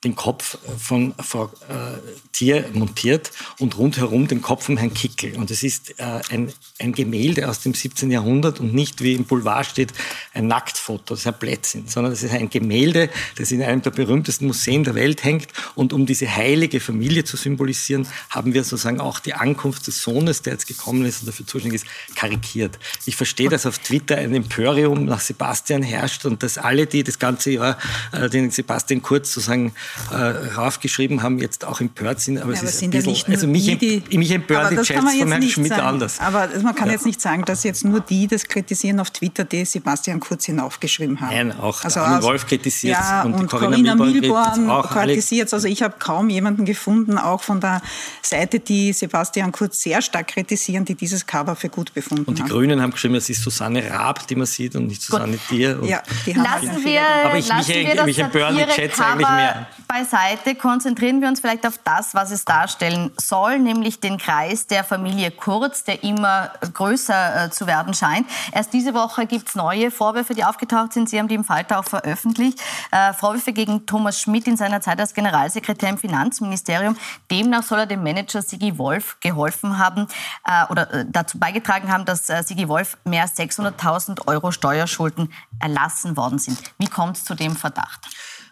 den 0.05 0.15
Kopf 0.15 0.59
von 0.79 1.15
Frau 1.19 1.47
äh, 1.69 1.99
Tier 2.33 2.69
montiert 2.73 3.33
und 3.59 3.79
rundherum 3.79 4.29
den 4.29 4.43
Kopf 4.43 4.67
von 4.67 4.77
Herrn 4.77 4.93
Kickel. 4.93 5.37
Und 5.37 5.51
es 5.51 5.62
ist 5.62 5.99
äh, 5.99 6.21
ein, 6.31 6.53
ein 6.79 6.93
Gemälde 6.93 7.49
aus 7.49 7.61
dem 7.61 7.75
17. 7.75 8.11
Jahrhundert 8.11 8.61
und 8.61 8.75
nicht, 8.75 9.03
wie 9.03 9.15
im 9.15 9.25
Boulevard 9.25 9.67
steht, 9.67 9.93
ein 10.33 10.47
Nacktfoto, 10.47 11.15
das 11.15 11.21
ist 11.21 11.27
ein 11.27 11.35
Blödsinn, 11.39 11.89
sondern 11.89 12.12
es 12.12 12.23
ist 12.23 12.33
ein 12.33 12.51
Gemälde, 12.51 13.09
das 13.37 13.51
in 13.51 13.62
einem 13.62 13.83
der 13.83 13.91
berühmtesten 13.91 14.47
Museen 14.47 14.85
der 14.85 14.95
Welt 14.95 15.25
hängt. 15.25 15.49
Und 15.75 15.93
um 15.93 16.07
diese 16.07 16.29
heilige 16.29 16.81
Familie 16.81 17.25
zu 17.25 17.37
symbolisieren, 17.37 18.07
haben 18.31 18.53
wir 18.53 18.65
sozusagen 18.65 19.00
auch 19.00 19.21
die 19.21 19.35
Ankunft 19.35 19.87
des 19.87 20.03
Sohnes, 20.03 20.43
der 20.43 20.55
jetzt 20.55 20.67
gekommen 20.67 21.05
ist 21.05 21.21
und 21.21 21.29
dafür 21.29 21.47
zuständig 21.47 21.83
ist, 21.83 22.17
karikiert. 22.17 22.79
Ich 23.07 23.17
verstehe, 23.17 23.49
dass 23.49 23.67
auf 23.67 23.79
Twitter 23.79 24.17
ein 24.17 24.35
Emporium 24.35 25.05
nach 25.05 25.21
Sebastian 25.21 25.83
herrscht 25.83 26.25
und 26.25 26.43
dass 26.43 26.59
alle, 26.59 26.87
die 26.87 27.05
das 27.05 27.19
ganze 27.19 27.53
Jahr 27.53 27.79
äh, 28.12 28.29
den 28.29 28.50
Sebastian 28.50 29.03
Kurz 29.03 29.33
sozusagen 29.33 29.73
äh, 30.11 30.55
raufgeschrieben 30.55 31.23
haben, 31.23 31.38
jetzt 31.38 31.64
auch 31.64 31.81
empört 31.81 32.20
sind. 32.20 32.38
Aber 32.38 32.52
ja, 32.52 32.58
es 32.62 32.62
ist 32.62 32.82
ein 32.82 32.91
bisschen, 32.91 33.14
ja 33.14 33.25
also 33.29 33.46
mich, 33.46 33.79
die, 33.79 34.00
die, 34.00 34.19
mich 34.19 34.31
empören 34.31 34.70
die 34.70 34.82
Chats 34.82 35.00
von 35.00 35.29
Herrn 35.29 35.43
Schmidt 35.43 35.69
sagen. 35.70 35.82
anders. 35.82 36.20
Aber 36.20 36.49
man 36.62 36.75
kann 36.75 36.88
ja. 36.88 36.94
jetzt 36.94 37.06
nicht 37.06 37.20
sagen, 37.20 37.44
dass 37.44 37.64
jetzt 37.64 37.85
nur 37.85 38.00
die 38.00 38.26
das 38.26 38.44
kritisieren 38.46 39.00
auf 39.00 39.11
Twitter, 39.11 39.44
die 39.44 39.64
Sebastian 39.64 40.20
Kurz 40.20 40.46
hinaufgeschrieben 40.46 41.20
haben. 41.20 41.35
Nein, 41.35 41.58
auch 41.58 41.85
also 41.85 42.00
Armin 42.00 42.23
Wolf 42.23 42.46
kritisiert 42.46 42.99
ja, 42.99 43.23
und, 43.23 43.35
und 43.35 43.46
Corinna, 43.49 43.94
Corinna 43.94 43.94
Milborn 43.94 44.70
auch 44.70 44.91
kritisiert 44.91 45.52
Also 45.52 45.69
ich 45.69 45.82
habe 45.82 45.94
kaum 45.99 46.29
jemanden 46.31 46.64
gefunden, 46.64 47.19
auch 47.19 47.43
von 47.43 47.61
der 47.61 47.81
Seite, 48.23 48.61
die 48.61 48.93
Sebastian 48.93 49.52
Kurz 49.52 49.82
sehr 49.82 50.02
stark 50.02 50.29
kritisieren, 50.29 50.85
die 50.85 50.94
dieses 50.94 51.26
Cover 51.26 51.56
für 51.56 51.69
gut 51.69 51.94
befunden 51.94 52.23
haben. 52.23 52.29
Und 52.29 52.38
die 52.38 52.43
haben. 52.43 52.50
Grünen 52.50 52.82
haben 52.82 52.90
geschrieben, 52.90 53.14
es 53.14 53.29
ist 53.29 53.43
Susanne 53.43 53.88
Raab, 53.90 54.26
die 54.26 54.35
man 54.35 54.47
sieht 54.47 54.75
und 54.76 54.87
nicht 54.87 55.02
Susanne 55.02 55.32
Gut. 55.32 55.40
Dier. 55.50 55.79
Ja, 55.85 56.02
die 56.26 56.35
haben 56.35 56.44
lassen 56.44 56.85
wir, 56.85 57.02
aber 57.25 57.38
ich, 57.38 57.49
lassen 57.49 57.69
mich, 57.69 57.97
wir 57.97 58.05
mich 58.05 58.19
empören 58.19 58.56
die 58.56 58.64
Chats 58.64 59.00
eigentlich 59.00 59.29
mehr. 59.29 59.67
Beiseite 59.87 60.55
konzentrieren 60.55 61.21
wir 61.21 61.29
uns 61.29 61.41
vielleicht 61.41 61.67
auf 61.67 61.79
das, 61.85 62.15
was 62.15 62.31
es 62.31 62.45
darstellen 62.45 63.13
soll, 63.17 63.59
nämlich 63.59 64.01
den 64.01 64.19
Kreis 64.19 64.67
der 64.67 64.85
Familie 64.85 65.31
Kurz, 65.31 65.85
der 65.85 66.03
immer 66.03 66.51
größer 66.73 67.45
äh, 67.45 67.51
zu 67.51 67.67
werden 67.67 67.95
scheint. 67.95 68.27
Erst 68.53 68.73
diese 68.73 68.95
Woche 68.95 69.27
gibt 69.27 69.49
es 69.49 69.55
neue 69.55 69.91
Vorwürfe, 69.91 70.35
die 70.35 70.45
aufgetaucht 70.45 70.93
sind. 70.93 71.09
Sie 71.09 71.19
haben 71.19 71.29
die 71.29 71.35
im 71.35 71.45
Falter 71.45 71.79
auch 71.79 71.85
veröffentlicht. 71.85 72.61
Äh, 72.91 73.13
Vorwürfe 73.13 73.53
gegen 73.53 73.87
Thomas 73.87 74.21
Schmidt 74.21 74.47
in 74.47 74.57
seiner 74.57 74.81
Zeit 74.81 75.01
als 75.01 75.15
Generalsekretär 75.15 75.91
im 75.91 75.99
Finanzministerium. 75.99 76.97
Demnach 77.31 77.63
soll 77.63 77.81
er 77.81 77.87
dem 77.87 78.03
Manager 78.03 78.43
Sigi 78.43 78.79
Wolf 78.79 79.19
geholfen 79.21 79.79
haben 79.79 80.09
äh, 80.47 80.71
oder 80.71 80.93
äh, 80.93 81.05
dazu 81.09 81.39
beigetragen 81.39 81.93
haben, 81.93 82.05
dass 82.05 82.29
äh, 82.29 82.43
Sigi 82.43 82.69
Wolf 82.69 82.97
mehr 83.05 83.23
als 83.23 83.37
600.000 83.37 84.27
Euro 84.27 84.51
Steuerschulden 84.51 85.33
erlassen 85.61 86.17
worden 86.17 86.39
sind. 86.39 86.59
Wie 86.79 86.89
kommt 86.89 87.17
es 87.17 87.25
zu 87.25 87.35
dem 87.35 87.57
Verdacht? 87.57 88.01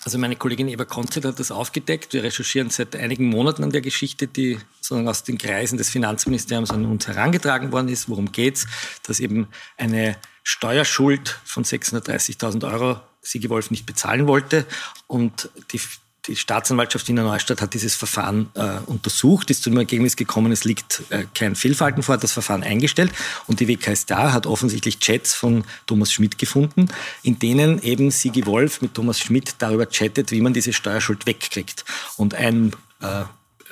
Also 0.04 0.18
meine 0.18 0.34
Kollegin 0.34 0.68
Eva 0.68 0.84
Konzert 0.84 1.24
hat 1.24 1.38
das 1.38 1.52
aufgedeckt. 1.52 2.12
Wir 2.12 2.24
recherchieren 2.24 2.70
seit 2.70 2.96
einigen 2.96 3.26
Monaten 3.26 3.62
an 3.62 3.70
der 3.70 3.82
Geschichte, 3.82 4.26
die 4.26 4.58
sozusagen 4.80 5.08
aus 5.08 5.22
den 5.22 5.38
Kreisen 5.38 5.78
des 5.78 5.90
Finanzministeriums 5.90 6.70
an 6.70 6.84
uns 6.86 7.06
herangetragen 7.06 7.70
worden 7.70 7.88
ist. 7.88 8.08
Worum 8.08 8.32
geht's? 8.32 8.66
Dass 9.04 9.20
eben 9.20 9.46
eine 9.76 10.16
Steuerschuld 10.42 11.40
von 11.44 11.64
630.000 11.64 12.70
Euro 12.70 13.00
Sigi 13.20 13.48
Wolf 13.48 13.70
nicht 13.70 13.86
bezahlen 13.86 14.26
wollte 14.26 14.66
und 15.06 15.50
die 15.70 15.80
die 16.26 16.36
Staatsanwaltschaft 16.36 17.08
in 17.08 17.16
der 17.16 17.24
Neustadt 17.24 17.60
hat 17.60 17.74
dieses 17.74 17.96
Verfahren 17.96 18.48
äh, 18.54 18.78
untersucht, 18.86 19.50
ist 19.50 19.62
zu 19.62 19.70
dem 19.70 19.78
Ergebnis 19.78 20.14
gekommen, 20.16 20.52
es 20.52 20.64
liegt 20.64 21.02
äh, 21.10 21.24
kein 21.34 21.56
Fehlverhalten 21.56 22.02
vor, 22.02 22.14
hat 22.14 22.22
das 22.22 22.32
Verfahren 22.32 22.62
eingestellt 22.62 23.12
und 23.48 23.58
die 23.58 23.66
WKStA 23.66 24.32
hat 24.32 24.46
offensichtlich 24.46 25.00
Chats 25.00 25.34
von 25.34 25.64
Thomas 25.86 26.12
Schmidt 26.12 26.38
gefunden, 26.38 26.88
in 27.22 27.38
denen 27.38 27.82
eben 27.82 28.10
Sigi 28.10 28.46
Wolf 28.46 28.82
mit 28.82 28.94
Thomas 28.94 29.18
Schmidt 29.18 29.56
darüber 29.58 29.86
chattet, 29.86 30.30
wie 30.30 30.40
man 30.40 30.52
diese 30.52 30.72
Steuerschuld 30.72 31.26
wegkriegt. 31.26 31.84
Und 32.16 32.34
ein 32.34 32.72
äh, 33.00 33.24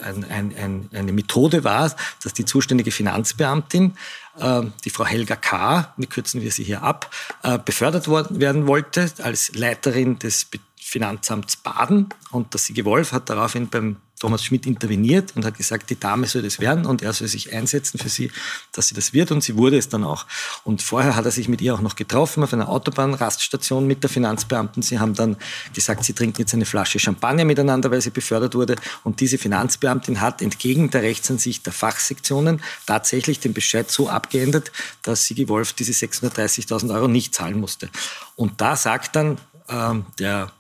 ein, 0.03 0.25
ein, 0.25 0.57
ein, 0.57 0.91
eine 0.93 1.13
Methode 1.13 1.63
war, 1.63 1.95
dass 2.23 2.33
die 2.33 2.45
zuständige 2.45 2.91
Finanzbeamtin, 2.91 3.97
äh, 4.39 4.63
die 4.85 4.91
Frau 4.91 5.05
Helga 5.05 5.37
K., 5.37 5.93
wir 5.97 6.09
kürzen 6.09 6.41
wir 6.41 6.51
sie 6.51 6.65
hier 6.65 6.83
ab, 6.83 7.11
äh, 7.43 7.59
befördert 7.59 8.09
worden, 8.09 8.41
werden 8.41 8.67
wollte 8.67 9.13
als 9.23 9.55
Leiterin 9.55 10.19
des 10.19 10.47
Finanzamts 10.91 11.57
Baden 11.57 12.09
und 12.33 12.53
der 12.53 12.59
Sigi 12.59 12.85
Wolf 12.85 13.13
hat 13.13 13.31
daraufhin 13.31 13.69
beim 13.69 13.99
Thomas 14.19 14.45
Schmidt 14.45 14.67
interveniert 14.67 15.37
und 15.37 15.45
hat 15.45 15.57
gesagt, 15.57 15.89
die 15.89 15.99
Dame 15.99 16.27
soll 16.27 16.43
das 16.43 16.59
werden 16.59 16.85
und 16.85 17.01
er 17.01 17.13
soll 17.13 17.29
sich 17.29 17.53
einsetzen 17.55 17.99
für 17.99 18.09
sie, 18.09 18.33
dass 18.73 18.89
sie 18.89 18.97
das 18.97 19.13
wird 19.13 19.31
und 19.31 19.41
sie 19.41 19.57
wurde 19.57 19.79
es 19.79 19.89
dann 19.89 20.03
auch. 20.03 20.27
Und 20.65 20.83
vorher 20.83 21.15
hat 21.15 21.25
er 21.25 21.31
sich 21.31 21.49
mit 21.49 21.61
ihr 21.61 21.75
auch 21.75 21.81
noch 21.81 21.95
getroffen 21.95 22.43
auf 22.43 22.53
einer 22.53 22.69
Autobahnraststation 22.69 23.87
mit 23.87 24.03
der 24.03 24.11
Finanzbeamten. 24.11 24.83
Sie 24.83 24.99
haben 24.99 25.15
dann 25.15 25.37
gesagt, 25.73 26.05
sie 26.05 26.13
trinken 26.13 26.41
jetzt 26.41 26.55
eine 26.55 26.67
Flasche 26.67 26.99
Champagner 26.99 27.45
miteinander, 27.45 27.93
weil 27.93 28.01
sie 28.01 28.11
befördert 28.11 28.57
wurde 28.57 28.75
und 29.05 29.21
diese 29.21 29.39
Finanzbeamtin 29.39 30.21
hat 30.21 30.43
entgegen 30.43 30.91
der 30.91 31.03
Rechtsansicht 31.03 31.65
der 31.67 31.73
Fachsektionen 31.73 32.63
tatsächlich 32.87 33.39
den 33.39 33.55
Bescheid 33.55 33.89
so 33.89 34.09
abgeändert, 34.09 34.73
dass 35.03 35.25
Sigi 35.25 35.49
Wolf 35.49 35.73
diese 35.73 35.93
630.000 35.93 36.93
Euro 36.93 37.07
nicht 37.07 37.33
zahlen 37.33 37.61
musste. 37.61 37.89
Und 38.35 38.61
da 38.61 38.75
sagt 38.75 39.15
dann 39.15 39.39
ähm, 39.69 40.05
der 40.19 40.51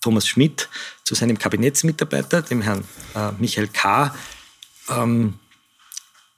Thomas 0.00 0.26
Schmidt 0.26 0.68
zu 1.04 1.14
seinem 1.14 1.38
Kabinettsmitarbeiter, 1.38 2.42
dem 2.42 2.62
Herrn 2.62 2.84
äh, 3.14 3.32
Michael 3.38 3.68
K., 3.68 4.14
ähm, 4.90 5.38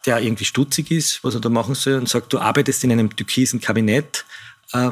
der 0.06 0.20
irgendwie 0.20 0.46
stutzig 0.46 0.90
ist, 0.90 1.22
was 1.22 1.34
er 1.34 1.40
da 1.40 1.50
machen 1.50 1.74
soll, 1.74 1.94
und 1.94 2.08
sagt, 2.08 2.32
du 2.32 2.38
arbeitest 2.38 2.84
in 2.84 2.92
einem 2.92 3.14
türkisen 3.14 3.60
Kabinett, 3.60 4.24
äh, 4.72 4.90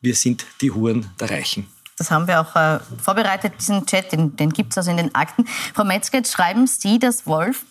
wir 0.00 0.14
sind 0.14 0.44
die 0.60 0.70
Huren 0.70 1.10
der 1.20 1.30
Reichen. 1.30 1.68
Das 1.96 2.10
haben 2.10 2.26
wir 2.28 2.40
auch 2.40 2.54
äh, 2.54 2.80
vorbereitet, 3.02 3.54
diesen 3.58 3.84
Chat, 3.86 4.12
den, 4.12 4.36
den 4.36 4.50
gibt 4.50 4.72
es 4.72 4.78
also 4.78 4.90
in 4.90 4.96
den 4.96 5.14
Akten. 5.14 5.46
Frau 5.74 5.84
Metzger, 5.84 6.18
jetzt 6.18 6.32
schreiben 6.32 6.66
Sie, 6.66 6.98
dass 6.98 7.26
Wolf 7.26 7.64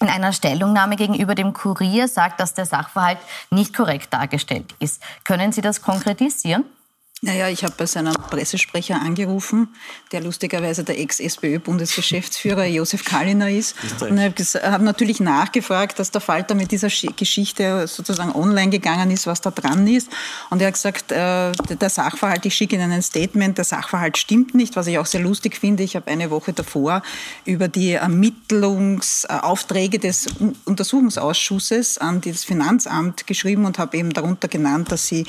in 0.00 0.08
einer 0.08 0.32
Stellungnahme 0.32 0.96
gegenüber 0.96 1.34
dem 1.34 1.52
Kurier 1.52 2.08
sagt, 2.08 2.40
dass 2.40 2.54
der 2.54 2.66
Sachverhalt 2.66 3.18
nicht 3.50 3.74
korrekt 3.74 4.12
dargestellt 4.12 4.74
ist. 4.78 5.02
Können 5.24 5.52
Sie 5.52 5.60
das 5.60 5.82
konkretisieren? 5.82 6.64
Naja, 7.24 7.48
ich 7.48 7.64
habe 7.64 7.72
bei 7.78 7.86
seinem 7.86 8.12
Pressesprecher 8.12 9.00
angerufen, 9.00 9.68
der 10.12 10.20
lustigerweise 10.20 10.84
der 10.84 11.00
Ex-SPÖ-Bundesgeschäftsführer 11.00 12.66
Josef 12.66 13.02
Kalliner 13.02 13.48
ist. 13.48 13.74
Und 14.02 14.20
habe 14.20 14.44
hab 14.44 14.82
natürlich 14.82 15.20
nachgefragt, 15.20 15.98
dass 15.98 16.10
der 16.10 16.20
Falter 16.20 16.54
mit 16.54 16.70
dieser 16.70 16.88
Geschichte 16.88 17.86
sozusagen 17.86 18.30
online 18.32 18.68
gegangen 18.68 19.10
ist, 19.10 19.26
was 19.26 19.40
da 19.40 19.50
dran 19.50 19.86
ist. 19.86 20.10
Und 20.50 20.60
er 20.60 20.66
hat 20.66 20.74
gesagt, 20.74 21.12
äh, 21.12 21.52
der 21.52 21.88
Sachverhalt, 21.88 22.44
ich 22.44 22.54
schicke 22.54 22.76
Ihnen 22.76 22.92
ein 22.92 23.00
Statement, 23.00 23.56
der 23.56 23.64
Sachverhalt 23.64 24.18
stimmt 24.18 24.54
nicht, 24.54 24.76
was 24.76 24.86
ich 24.86 24.98
auch 24.98 25.06
sehr 25.06 25.22
lustig 25.22 25.56
finde. 25.56 25.82
Ich 25.82 25.96
habe 25.96 26.10
eine 26.10 26.30
Woche 26.30 26.52
davor 26.52 27.02
über 27.46 27.68
die 27.68 27.92
Ermittlungsaufträge 27.92 29.98
des 29.98 30.26
Untersuchungsausschusses 30.66 31.96
an 31.96 32.20
das 32.20 32.44
Finanzamt 32.44 33.26
geschrieben 33.26 33.64
und 33.64 33.78
habe 33.78 33.96
eben 33.96 34.12
darunter 34.12 34.48
genannt, 34.48 34.92
dass 34.92 35.06
sie 35.06 35.24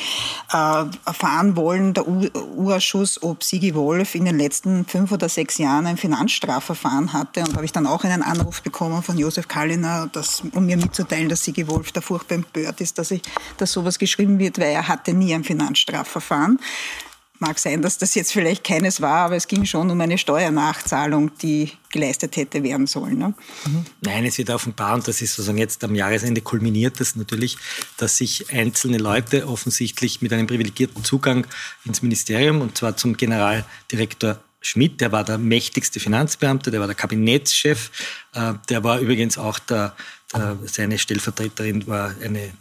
äh, 0.51 0.83
erfahren 1.05 1.55
wollen, 1.55 1.84
Zahlen 1.85 1.93
der 1.93 2.07
U-Ausschuss, 2.07 3.21
ob 3.21 3.43
Sigi 3.43 3.75
Wolf 3.75 4.15
in 4.15 4.25
den 4.25 4.37
letzten 4.37 4.85
fünf 4.85 5.11
oder 5.11 5.29
sechs 5.29 5.57
Jahren 5.57 5.85
ein 5.85 5.97
Finanzstrafverfahren 5.97 7.13
hatte. 7.13 7.41
Und 7.41 7.55
habe 7.55 7.65
ich 7.65 7.71
dann 7.71 7.85
auch 7.85 8.03
einen 8.03 8.23
Anruf 8.23 8.61
bekommen 8.61 9.03
von 9.03 9.17
Josef 9.17 9.47
Kalliner, 9.47 10.09
das, 10.11 10.41
um 10.53 10.65
mir 10.65 10.77
mitzuteilen, 10.77 11.29
dass 11.29 11.43
Sigi 11.43 11.67
Wolf 11.67 11.91
da 11.91 12.01
furchtbar 12.01 12.35
empört 12.35 12.81
ist, 12.81 12.97
dass, 12.97 13.11
ich, 13.11 13.21
dass 13.57 13.71
sowas 13.71 13.99
geschrieben 13.99 14.39
wird, 14.39 14.59
weil 14.59 14.71
er 14.71 14.87
hatte 14.87 15.13
nie 15.13 15.33
ein 15.33 15.43
Finanzstrafverfahren. 15.43 16.59
Mag 17.39 17.59
sein, 17.59 17.81
dass 17.81 17.97
das 17.97 18.15
jetzt 18.15 18.31
vielleicht 18.31 18.63
keines 18.63 19.01
war, 19.01 19.25
aber 19.25 19.35
es 19.35 19.47
ging 19.47 19.65
schon 19.65 19.91
um 19.91 19.99
eine 19.99 20.17
Steuernachzahlung, 20.17 21.37
die 21.39 21.71
geleistet 21.91 22.37
hätte 22.37 22.63
werden 22.63 22.87
sollen. 22.87 23.17
Ne? 23.17 23.33
Nein, 24.01 24.25
es 24.25 24.37
wird 24.37 24.49
offenbar, 24.49 24.93
und 24.95 25.07
das 25.07 25.21
ist 25.21 25.35
sozusagen 25.35 25.57
jetzt 25.57 25.83
am 25.83 25.95
Jahresende 25.95 26.41
kulminiert 26.41 26.99
das 26.99 27.15
natürlich, 27.15 27.57
dass 27.97 28.17
sich 28.17 28.53
einzelne 28.53 28.99
Leute 28.99 29.47
offensichtlich 29.47 30.21
mit 30.21 30.31
einem 30.31 30.47
privilegierten 30.47 31.03
Zugang 31.03 31.45
ins 31.83 32.01
Ministerium, 32.01 32.61
und 32.61 32.77
zwar 32.77 32.95
zum 32.95 33.17
Generaldirektor 33.17 34.39
Schmidt, 34.65 34.99
der 34.99 35.11
war 35.11 35.23
der 35.23 35.37
mächtigste 35.37 35.99
Finanzbeamte, 35.99 36.71
der 36.71 36.79
war 36.79 36.87
der 36.87 36.95
Kabinettschef, 36.95 37.91
der 38.69 38.83
war 38.83 38.99
übrigens 38.99 39.37
auch 39.37 39.59
der 39.59 39.95
äh, 40.35 40.55
seine 40.65 40.97
Stellvertreterin 40.97 41.87
war 41.87 42.13
eine, 42.23 42.51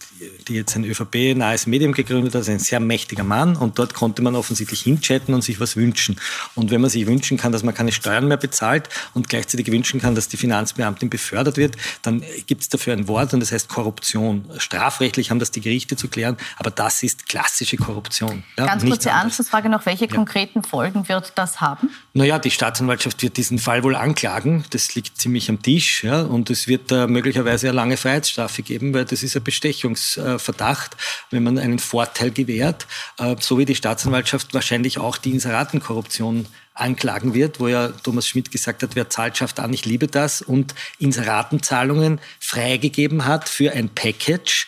die 0.46 0.54
jetzt 0.54 0.76
ein 0.76 0.84
ÖVP-nahes 0.84 1.66
Medium 1.66 1.92
gegründet 1.92 2.34
hat, 2.34 2.40
also 2.40 2.52
ein 2.52 2.58
sehr 2.58 2.78
mächtiger 2.78 3.24
Mann. 3.24 3.56
Und 3.56 3.78
dort 3.78 3.94
konnte 3.94 4.22
man 4.22 4.36
offensichtlich 4.36 4.82
hinchatten 4.82 5.34
und 5.34 5.42
sich 5.42 5.60
was 5.60 5.74
wünschen. 5.76 6.20
Und 6.54 6.70
wenn 6.70 6.80
man 6.80 6.90
sich 6.90 7.06
wünschen 7.06 7.36
kann, 7.36 7.52
dass 7.52 7.62
man 7.62 7.74
keine 7.74 7.90
Steuern 7.90 8.28
mehr 8.28 8.36
bezahlt 8.36 8.88
und 9.14 9.28
gleichzeitig 9.28 9.72
wünschen 9.72 10.00
kann, 10.00 10.14
dass 10.14 10.28
die 10.28 10.36
Finanzbeamtin 10.36 11.08
befördert 11.10 11.56
wird, 11.56 11.76
dann 12.02 12.22
gibt 12.46 12.62
es 12.62 12.68
dafür 12.68 12.92
ein 12.92 13.08
Wort 13.08 13.32
und 13.32 13.40
das 13.40 13.50
heißt 13.50 13.68
Korruption. 13.68 14.44
Strafrechtlich 14.58 15.30
haben 15.30 15.38
das 15.38 15.50
die 15.50 15.60
Gerichte 15.62 15.96
zu 15.96 16.08
klären, 16.08 16.36
aber 16.58 16.70
das 16.70 17.02
ist 17.02 17.28
klassische 17.28 17.76
Korruption. 17.76 18.44
Ja, 18.58 18.66
Ganz 18.66 18.84
kurze 18.84 19.12
Anschlussfrage 19.12 19.68
noch, 19.68 19.86
welche 19.86 20.06
ja. 20.06 20.14
konkreten 20.14 20.62
Folgen 20.62 21.08
wird 21.08 21.32
das 21.36 21.60
haben? 21.60 21.90
Naja, 22.12 22.38
die 22.38 22.50
Staatsanwaltschaft 22.50 23.22
wird 23.22 23.36
diesen 23.36 23.58
Fall 23.58 23.82
wohl 23.82 23.96
anklagen. 23.96 24.64
Das 24.70 24.94
liegt 24.94 25.18
ziemlich 25.18 25.48
am 25.48 25.62
Tisch. 25.64 26.04
Ja, 26.04 26.22
und 26.22 26.50
es 26.50 26.68
wird 26.68 26.92
äh, 26.92 27.06
möglicherweise 27.06 27.62
sehr 27.62 27.72
lange 27.72 27.96
Freiheitsstrafe 27.96 28.62
geben, 28.62 28.92
weil 28.94 29.06
das 29.06 29.22
ist 29.22 29.34
ein 29.34 29.42
Bestechungsverdacht, 29.42 30.96
wenn 31.30 31.42
man 31.42 31.58
einen 31.58 31.78
Vorteil 31.78 32.30
gewährt, 32.30 32.86
äh, 33.18 33.34
so 33.40 33.58
wie 33.58 33.64
die 33.64 33.74
Staatsanwaltschaft 33.74 34.54
wahrscheinlich 34.54 34.98
auch 34.98 35.16
die 35.16 35.30
Inseratenkorruption 35.30 36.46
anklagen 36.74 37.34
wird, 37.34 37.60
wo 37.60 37.68
ja 37.68 37.88
Thomas 37.88 38.28
Schmidt 38.28 38.50
gesagt 38.50 38.82
hat, 38.82 38.94
wer 38.94 39.08
zahlt, 39.08 39.36
schafft 39.36 39.60
an, 39.60 39.72
ich 39.72 39.86
liebe 39.86 40.06
das 40.06 40.42
und 40.42 40.74
Inseratenzahlungen 40.98 42.20
freigegeben 42.40 43.24
hat 43.24 43.48
für 43.48 43.72
ein 43.72 43.88
Package, 43.88 44.66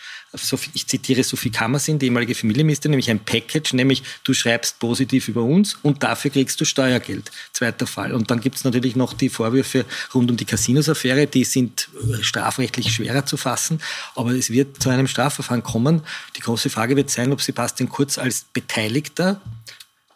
ich 0.74 0.86
zitiere 0.86 1.22
Sophie 1.22 1.50
Kammersin, 1.50 1.98
die 1.98 2.06
ehemalige 2.06 2.34
Familienministerin, 2.34 2.90
nämlich 2.90 3.10
ein 3.10 3.20
Package, 3.20 3.74
nämlich 3.74 4.02
du 4.24 4.34
schreibst 4.34 4.78
positiv 4.78 5.28
über 5.28 5.42
uns 5.42 5.76
und 5.82 6.02
dafür 6.02 6.30
kriegst 6.30 6.60
du 6.60 6.64
Steuergeld. 6.64 7.30
Zweiter 7.52 7.86
Fall. 7.86 8.12
Und 8.12 8.30
dann 8.30 8.40
gibt 8.40 8.56
es 8.56 8.64
natürlich 8.64 8.96
noch 8.96 9.12
die 9.12 9.28
Vorwürfe 9.28 9.84
rund 10.14 10.30
um 10.30 10.36
die 10.36 10.44
Casinos-Affäre, 10.44 11.26
die 11.26 11.44
sind 11.44 11.88
äh, 12.00 12.22
strafrechtlich 12.22 12.92
schwerer 12.92 13.26
zu 13.26 13.36
fassen, 13.36 13.80
aber 14.14 14.32
es 14.32 14.50
wird 14.50 14.82
zu 14.82 14.90
einem 14.90 15.06
Strafverfahren 15.06 15.62
kommen. 15.62 16.02
Die 16.36 16.40
große 16.40 16.70
Frage 16.70 16.96
wird 16.96 17.10
sein, 17.10 17.32
ob 17.32 17.40
Sebastian 17.40 17.88
Kurz 17.88 18.18
als 18.18 18.44
Beteiligter 18.52 19.40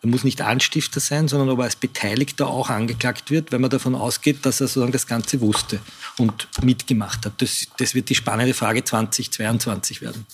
er 0.03 0.09
muss 0.09 0.25
nicht 0.25 0.41
Anstifter 0.41 0.99
sein, 0.99 1.29
sondern 1.29 1.51
ob 1.51 1.59
er 1.59 1.65
als 1.65 1.77
Beteiligter 1.77 2.47
auch 2.47 2.71
angeklagt 2.71 3.31
wird, 3.31 3.53
weil 3.53 3.59
man 3.59 3.69
davon 3.69 3.95
ausgeht, 3.95 4.47
dass 4.47 4.61
er 4.61 4.67
sozusagen 4.67 4.93
das 4.93 5.07
Ganze 5.07 5.41
wusste 5.43 5.81
und 6.17 6.49
mitgemacht 6.63 7.27
hat. 7.27 7.35
Das, 7.43 7.67
das 7.77 7.95
wird 7.95 8.09
die 8.09 8.15
spannende 8.15 8.55
Frage 8.55 8.83
2022 8.83 10.01
werden. 10.01 10.27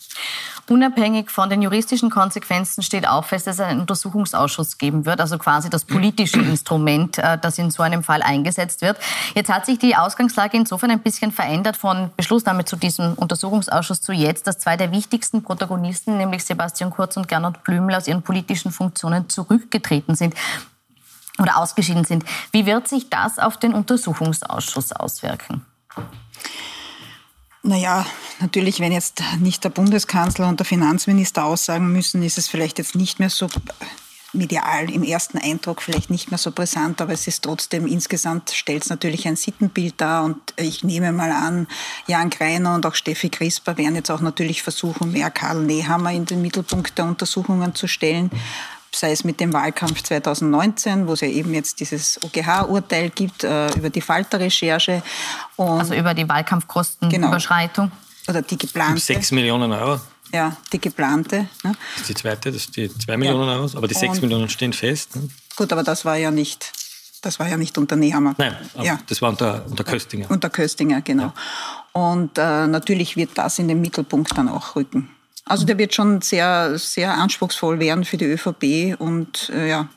Unabhängig 0.69 1.31
von 1.31 1.49
den 1.49 1.63
juristischen 1.63 2.11
Konsequenzen 2.11 2.83
steht 2.83 3.07
auch 3.07 3.25
fest, 3.25 3.47
dass 3.47 3.57
es 3.57 3.61
einen 3.61 3.81
Untersuchungsausschuss 3.81 4.79
geben 4.79 5.07
wird, 5.07 5.21
also 5.21 5.39
quasi 5.39 5.71
das 5.71 5.85
politische 5.85 6.41
Instrument, 6.41 7.19
äh, 7.19 7.39
das 7.39 7.59
in 7.59 7.71
so 7.71 7.85
einem 7.85 8.03
Fall 8.03 8.21
eingesetzt 8.21 8.83
wird. 8.83 8.99
Jetzt 9.35 9.49
hat 9.49 9.65
sich 9.65 9.79
die 9.79 9.95
Ausgangslage 9.95 10.57
insofern 10.57 10.91
ein 10.91 11.01
bisschen 11.01 11.31
verändert 11.31 11.77
von 11.77 12.11
Beschlussnahme 12.17 12.65
zu 12.65 12.75
diesem 12.75 13.15
Untersuchungsausschuss 13.15 14.01
zu 14.01 14.13
jetzt, 14.13 14.49
dass 14.49 14.59
zwei 14.59 14.77
der 14.77 14.91
wichtigsten 14.91 15.43
Protagonisten, 15.43 16.17
nämlich 16.17 16.45
Sebastian 16.45 16.91
Kurz 16.91 17.17
und 17.17 17.29
Gernot 17.29 17.63
Blümel, 17.63 17.95
aus 17.95 18.09
ihren 18.09 18.23
politischen 18.23 18.73
Funktionen 18.73 19.29
zurückgetreten 19.29 20.17
sind 20.17 20.35
oder 21.39 21.59
ausgeschieden 21.59 22.05
sind. 22.05 22.25
Wie 22.51 22.67
wird 22.67 22.89
sich 22.89 23.09
das 23.09 23.39
auf 23.39 23.57
den 23.57 23.73
Untersuchungsausschuss 23.73 24.93
auswirken? 24.93 25.65
Naja, 27.67 28.07
natürlich, 28.41 28.79
wenn 28.79 28.93
jetzt 28.93 29.21
nicht 29.41 29.65
der 29.65 29.71
Bundeskanzler 29.71 30.49
und 30.49 30.61
der 30.61 30.67
Finanzminister 30.67 31.45
aussagen 31.45 31.91
müssen, 31.91 32.23
ist 32.23 32.39
es 32.39 32.47
vielleicht 32.47 32.79
jetzt 32.79 32.95
nicht 32.95 33.19
mehr 33.19 33.29
so 33.29 33.49
medial 34.33 34.89
im 34.89 35.03
ersten 35.03 35.39
Eindruck 35.39 35.83
vielleicht 35.83 36.09
nicht 36.09 36.31
mehr 36.31 36.39
so 36.39 36.53
brisant, 36.53 37.01
aber 37.01 37.13
es 37.13 37.27
ist 37.27 37.43
trotzdem 37.43 37.89
insgesamt 37.89 38.51
stellt 38.51 38.85
es 38.85 38.89
natürlich 38.89 39.27
ein 39.27 39.35
Sittenbild 39.35 39.95
dar 40.01 40.25
und 40.25 40.37
ich 40.57 40.85
nehme 40.85 41.11
mal 41.11 41.33
an, 41.33 41.67
Jan 42.07 42.31
Greiner 42.31 42.75
und 42.75 42.87
auch 42.87 42.95
Steffi 42.95 43.31
Crisper 43.31 43.77
werden 43.79 43.97
jetzt 43.97 44.11
auch 44.11 44.21
natürlich 44.21 44.63
versuchen, 44.63 45.11
mehr 45.11 45.31
Karl 45.31 45.65
Nehammer 45.65 46.13
in 46.13 46.25
den 46.25 46.43
Mittelpunkt 46.43 46.97
der 46.99 47.07
Untersuchungen 47.07 47.75
zu 47.75 47.89
stellen 47.89 48.31
sei 48.97 49.13
es 49.13 49.25
mit 49.25 49.41
dem 49.41 49.53
Wahlkampf 49.53 50.03
2019, 50.03 51.07
wo 51.07 51.13
es 51.13 51.21
ja 51.21 51.29
eben 51.29 51.53
jetzt 51.55 51.81
dieses 51.81 52.19
OGH-Urteil 52.23 53.11
gibt 53.11 53.45
äh, 53.45 53.71
über 53.77 53.91
die 53.91 54.01
Falter-Recherche. 54.01 55.03
Also 55.57 55.95
über 55.95 56.15
die 56.15 56.29
Wahlkampfkostenüberschreitung. 56.29 57.87
Genau. 57.87 58.01
Oder 58.29 58.43
die 58.43 58.59
geplante. 58.59 59.01
Sechs 59.01 59.31
Millionen 59.31 59.73
Euro. 59.73 60.01
Ja, 60.33 60.57
die 60.73 60.81
geplante. 60.81 61.49
Ne? 61.63 61.77
Das 61.95 62.01
ist 62.01 62.09
die 62.09 62.15
zweite, 62.15 62.51
das 62.51 62.63
ist 62.63 62.77
die 62.77 62.93
zwei 62.99 63.17
Millionen 63.17 63.49
ja. 63.49 63.57
Euro, 63.57 63.77
aber 63.77 63.87
die 63.87 63.95
sechs 63.95 64.21
Millionen 64.21 64.49
stehen 64.49 64.73
fest. 64.73 65.15
Ne? 65.15 65.29
Gut, 65.55 65.73
aber 65.73 65.85
das 65.85 66.05
war 66.05 66.17
ja 66.17 66.31
nicht, 66.33 66.73
das 67.23 67.39
war 67.39 67.49
ja 67.49 67.57
nicht 67.57 67.79
unter 67.79 67.95
Nehammer. 67.95 68.35
Nein, 68.37 68.57
ja. 68.83 68.99
das 69.07 69.23
war 69.23 69.31
unter, 69.31 69.65
unter 69.69 69.85
Köstinger. 69.85 70.29
Unter 70.31 70.51
Köstinger, 70.51 71.01
genau. 71.03 71.33
Ja. 71.95 72.01
Und 72.01 72.39
äh, 72.39 72.67
natürlich 72.67 73.17
wird 73.17 73.31
das 73.39 73.59
in 73.59 73.69
den 73.69 73.81
Mittelpunkt 73.81 74.37
dann 74.37 74.49
auch 74.49 74.75
rücken. 74.75 75.11
Also 75.49 75.65
der 75.65 75.79
wird 75.79 75.95
schon 75.95 76.21
sehr, 76.23 76.77
sehr 76.77 77.15
anspruchsvoll 77.15 77.79
werden 77.79 78.05
für 78.05 78.17
die 78.17 78.25
ÖVP 78.25 79.01
und 79.01 79.49
äh, 79.51 79.69
ja, 79.69 79.89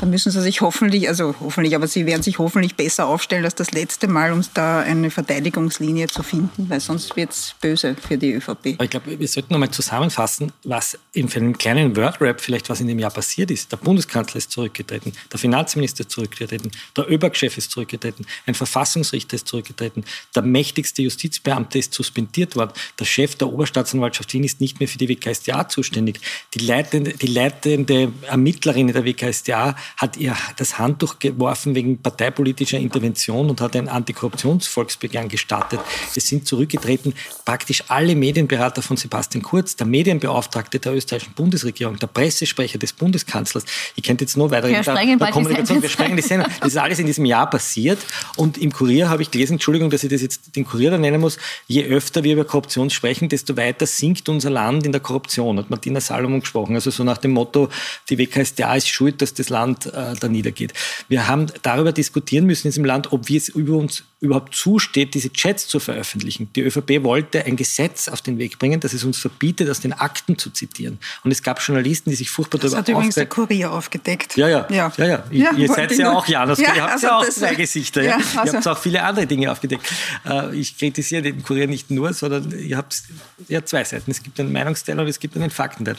Da 0.00 0.06
müssen 0.06 0.30
Sie 0.30 0.40
sich 0.40 0.60
hoffentlich, 0.60 1.08
also 1.08 1.34
hoffentlich, 1.40 1.74
aber 1.74 1.86
Sie 1.86 2.06
werden 2.06 2.22
sich 2.22 2.38
hoffentlich 2.38 2.74
besser 2.74 3.06
aufstellen 3.06 3.44
als 3.44 3.54
das 3.54 3.72
letzte 3.72 4.08
Mal, 4.08 4.32
um 4.32 4.42
da 4.54 4.80
eine 4.80 5.10
Verteidigungslinie 5.10 6.08
zu 6.08 6.22
finden, 6.22 6.68
weil 6.68 6.80
sonst 6.80 7.16
wird 7.16 7.30
es 7.30 7.54
böse 7.60 7.94
für 7.94 8.16
die 8.16 8.32
ÖVP. 8.32 8.74
Aber 8.74 8.84
ich 8.84 8.90
glaube, 8.90 9.18
wir 9.18 9.28
sollten 9.28 9.52
nochmal 9.52 9.70
zusammenfassen, 9.70 10.52
was 10.64 10.98
in 11.12 11.28
für 11.28 11.40
einen 11.40 11.56
kleinen 11.58 11.96
Word-Rap 11.96 12.40
vielleicht 12.40 12.68
was 12.70 12.80
in 12.80 12.88
dem 12.88 12.98
Jahr 12.98 13.10
passiert 13.10 13.50
ist. 13.50 13.70
Der 13.72 13.76
Bundeskanzler 13.76 14.38
ist 14.38 14.50
zurückgetreten, 14.50 15.12
der 15.32 15.38
Finanzminister 15.38 16.00
ist 16.00 16.10
zurückgetreten, 16.10 16.70
der 16.96 17.10
ÖBAG-Chef 17.10 17.56
ist 17.58 17.70
zurückgetreten, 17.70 18.26
ein 18.46 18.54
Verfassungsrichter 18.54 19.36
ist 19.36 19.48
zurückgetreten, 19.48 20.04
der 20.34 20.42
mächtigste 20.42 21.02
Justizbeamte 21.02 21.78
ist 21.78 21.94
suspendiert 21.94 22.56
worden, 22.56 22.72
der 22.98 23.04
Chef 23.04 23.34
der 23.36 23.48
Oberstaatsanwaltschaft 23.48 24.32
Wien 24.32 24.44
ist 24.44 24.60
nicht 24.60 24.80
mehr 24.80 24.88
für 24.88 24.98
die 24.98 25.08
WKStA 25.08 25.68
zuständig, 25.68 26.20
die 26.54 26.60
leitende, 26.60 27.12
die 27.12 27.26
leitende 27.26 28.12
Ermittlerin 28.26 28.88
der 28.88 29.04
WKStA 29.04 29.59
hat 29.96 30.16
ihr 30.16 30.36
das 30.56 30.78
Handtuch 30.78 31.18
geworfen 31.18 31.74
wegen 31.74 31.98
parteipolitischer 31.98 32.78
Intervention 32.78 33.50
und 33.50 33.60
hat 33.60 33.76
ein 33.76 33.88
Antikorruptionsvolksbegehren 33.88 35.28
gestartet. 35.28 35.80
Es 36.14 36.26
sind 36.26 36.46
zurückgetreten 36.46 37.14
praktisch 37.44 37.84
alle 37.88 38.14
Medienberater 38.14 38.82
von 38.82 38.96
Sebastian 38.96 39.42
Kurz, 39.42 39.76
der 39.76 39.86
Medienbeauftragte 39.86 40.78
der 40.78 40.94
österreichischen 40.94 41.34
Bundesregierung, 41.34 41.96
der 41.96 42.06
Pressesprecher 42.06 42.78
des 42.78 42.92
Bundeskanzlers. 42.92 43.64
Ich 43.96 44.02
könnte 44.02 44.24
jetzt 44.24 44.36
noch 44.36 44.50
weiter 44.50 44.68
Wir 44.68 44.82
sprengen 44.82 45.18
der 45.18 45.30
Kommunikation. 45.30 45.78
Die 45.78 45.82
wir 45.82 45.88
sprengen 45.88 46.16
die 46.16 46.22
Sendung. 46.22 46.48
Das 46.60 46.68
ist 46.68 46.76
alles 46.76 46.98
in 46.98 47.06
diesem 47.06 47.24
Jahr 47.24 47.48
passiert. 47.48 47.98
Und 48.36 48.58
im 48.58 48.72
Kurier 48.72 49.08
habe 49.08 49.22
ich 49.22 49.30
gelesen, 49.30 49.54
Entschuldigung, 49.54 49.90
dass 49.90 50.04
ich 50.04 50.10
das 50.10 50.22
jetzt 50.22 50.56
den 50.56 50.64
Kurier 50.64 50.90
da 50.90 50.98
nennen 50.98 51.20
muss, 51.20 51.38
je 51.66 51.84
öfter 51.84 52.24
wir 52.24 52.34
über 52.34 52.44
Korruption 52.44 52.90
sprechen, 52.90 53.28
desto 53.28 53.56
weiter 53.56 53.86
sinkt 53.86 54.28
unser 54.28 54.50
Land 54.50 54.86
in 54.86 54.92
der 54.92 55.00
Korruption, 55.00 55.58
hat 55.58 55.70
Martina 55.70 56.00
Salomon 56.00 56.40
gesprochen. 56.40 56.74
Also 56.74 56.90
so 56.90 57.04
nach 57.04 57.18
dem 57.18 57.32
Motto, 57.32 57.68
die 58.08 58.18
WKStA 58.18 58.74
ist 58.76 58.88
schuld, 58.88 59.20
dass 59.22 59.34
das 59.34 59.49
Land 59.50 59.86
äh, 59.86 60.14
da 60.18 60.28
niedergeht. 60.28 60.72
Wir 61.08 61.28
haben 61.28 61.46
darüber 61.62 61.92
diskutieren 61.92 62.46
müssen 62.46 62.68
in 62.68 62.70
diesem 62.70 62.84
Land, 62.84 63.12
ob 63.12 63.28
wir 63.28 63.36
es 63.36 63.48
über 63.48 63.76
uns 63.76 64.04
überhaupt 64.20 64.54
zusteht, 64.54 65.14
diese 65.14 65.32
Chats 65.32 65.66
zu 65.66 65.80
veröffentlichen. 65.80 66.50
Die 66.54 66.60
ÖVP 66.60 67.02
wollte 67.02 67.44
ein 67.46 67.56
Gesetz 67.56 68.06
auf 68.06 68.20
den 68.20 68.36
Weg 68.38 68.58
bringen, 68.58 68.78
das 68.78 68.92
es 68.92 69.02
uns 69.02 69.18
verbietet, 69.18 69.70
aus 69.70 69.80
den 69.80 69.94
Akten 69.94 70.36
zu 70.36 70.50
zitieren. 70.50 70.98
Und 71.24 71.30
es 71.30 71.42
gab 71.42 71.60
Journalisten, 71.60 72.10
die 72.10 72.16
sich 72.16 72.28
furchtbar 72.28 72.58
das 72.58 72.72
darüber 72.72 72.82
Das 72.82 72.88
hat 72.88 72.94
übrigens 72.94 73.14
der 73.14 73.26
Kurier 73.26 73.72
aufgedeckt. 73.72 74.36
Ja, 74.36 74.48
ja. 74.48 74.66
ja. 74.70 74.92
ja, 74.98 75.06
ja. 75.06 75.24
ja 75.30 75.52
ihr 75.52 75.68
seid 75.68 75.96
ja 75.96 76.12
auch 76.12 76.26
Janus. 76.26 76.58
Ja, 76.58 76.74
ihr 76.74 76.82
habt 76.82 76.92
also 76.92 77.06
ja 77.06 77.18
auch 77.18 77.28
zwei 77.28 77.54
Gesichter. 77.54 78.02
Ja. 78.02 78.16
Also. 78.16 78.52
Ihr 78.52 78.52
habt 78.52 78.68
auch 78.68 78.78
viele 78.78 79.02
andere 79.02 79.26
Dinge 79.26 79.50
aufgedeckt. 79.50 79.90
Äh, 80.28 80.54
ich 80.54 80.76
kritisiere 80.76 81.22
den 81.22 81.42
Kurier 81.42 81.66
nicht 81.66 81.90
nur, 81.90 82.12
sondern 82.12 82.50
ihr 82.58 82.76
habt 82.76 83.02
ja 83.48 83.64
zwei 83.64 83.84
Seiten. 83.84 84.10
Es 84.10 84.22
gibt 84.22 84.38
einen 84.38 84.52
Meinungsteil 84.52 85.00
und 85.00 85.08
es 85.08 85.18
gibt 85.18 85.34
einen 85.36 85.50
Faktenteil. 85.50 85.96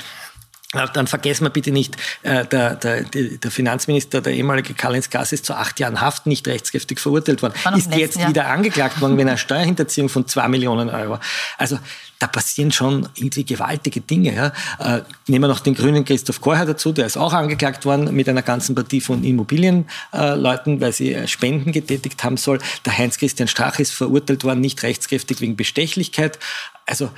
Dann 0.71 1.07
vergessen 1.07 1.43
wir 1.43 1.49
bitte 1.49 1.71
nicht, 1.71 1.97
äh, 2.23 2.45
der, 2.45 2.75
der, 2.75 3.03
der 3.03 3.51
Finanzminister, 3.51 4.21
der 4.21 4.33
ehemalige 4.33 4.73
Karl-Heinz 4.73 5.09
Gass, 5.09 5.33
ist 5.33 5.45
zu 5.45 5.53
acht 5.53 5.81
Jahren 5.81 5.99
Haft 5.99 6.27
nicht 6.27 6.47
rechtskräftig 6.47 6.99
verurteilt 6.99 7.41
worden. 7.41 7.53
Ist 7.75 7.93
jetzt 7.93 8.17
Jahr. 8.17 8.29
wieder 8.29 8.47
angeklagt 8.47 9.01
worden 9.01 9.17
wegen 9.17 9.27
einer 9.27 9.37
Steuerhinterziehung 9.37 10.07
von 10.07 10.27
zwei 10.27 10.47
Millionen 10.47 10.89
Euro. 10.89 11.19
Also 11.57 11.77
da 12.19 12.27
passieren 12.27 12.71
schon 12.71 13.09
irgendwie 13.15 13.43
gewaltige 13.43 13.99
Dinge. 13.99 14.33
Ja. 14.33 14.97
Äh, 14.97 15.01
nehmen 15.27 15.43
wir 15.43 15.47
noch 15.49 15.59
den 15.59 15.73
grünen 15.73 16.05
Christoph 16.05 16.39
Korher 16.39 16.65
dazu, 16.65 16.93
der 16.93 17.05
ist 17.05 17.17
auch 17.17 17.33
angeklagt 17.33 17.83
worden 17.83 18.15
mit 18.15 18.29
einer 18.29 18.43
ganzen 18.43 18.73
Partie 18.73 19.01
von 19.01 19.25
Immobilienleuten, 19.25 20.79
weil 20.79 20.93
sie 20.93 21.13
äh, 21.13 21.27
Spenden 21.27 21.73
getätigt 21.73 22.23
haben 22.23 22.37
soll. 22.37 22.59
Der 22.85 22.97
Heinz-Christian 22.97 23.49
Strach 23.49 23.77
ist 23.79 23.91
verurteilt 23.91 24.45
worden, 24.45 24.61
nicht 24.61 24.83
rechtskräftig 24.83 25.41
wegen 25.41 25.57
Bestechlichkeit. 25.57 26.39
Also 26.85 27.09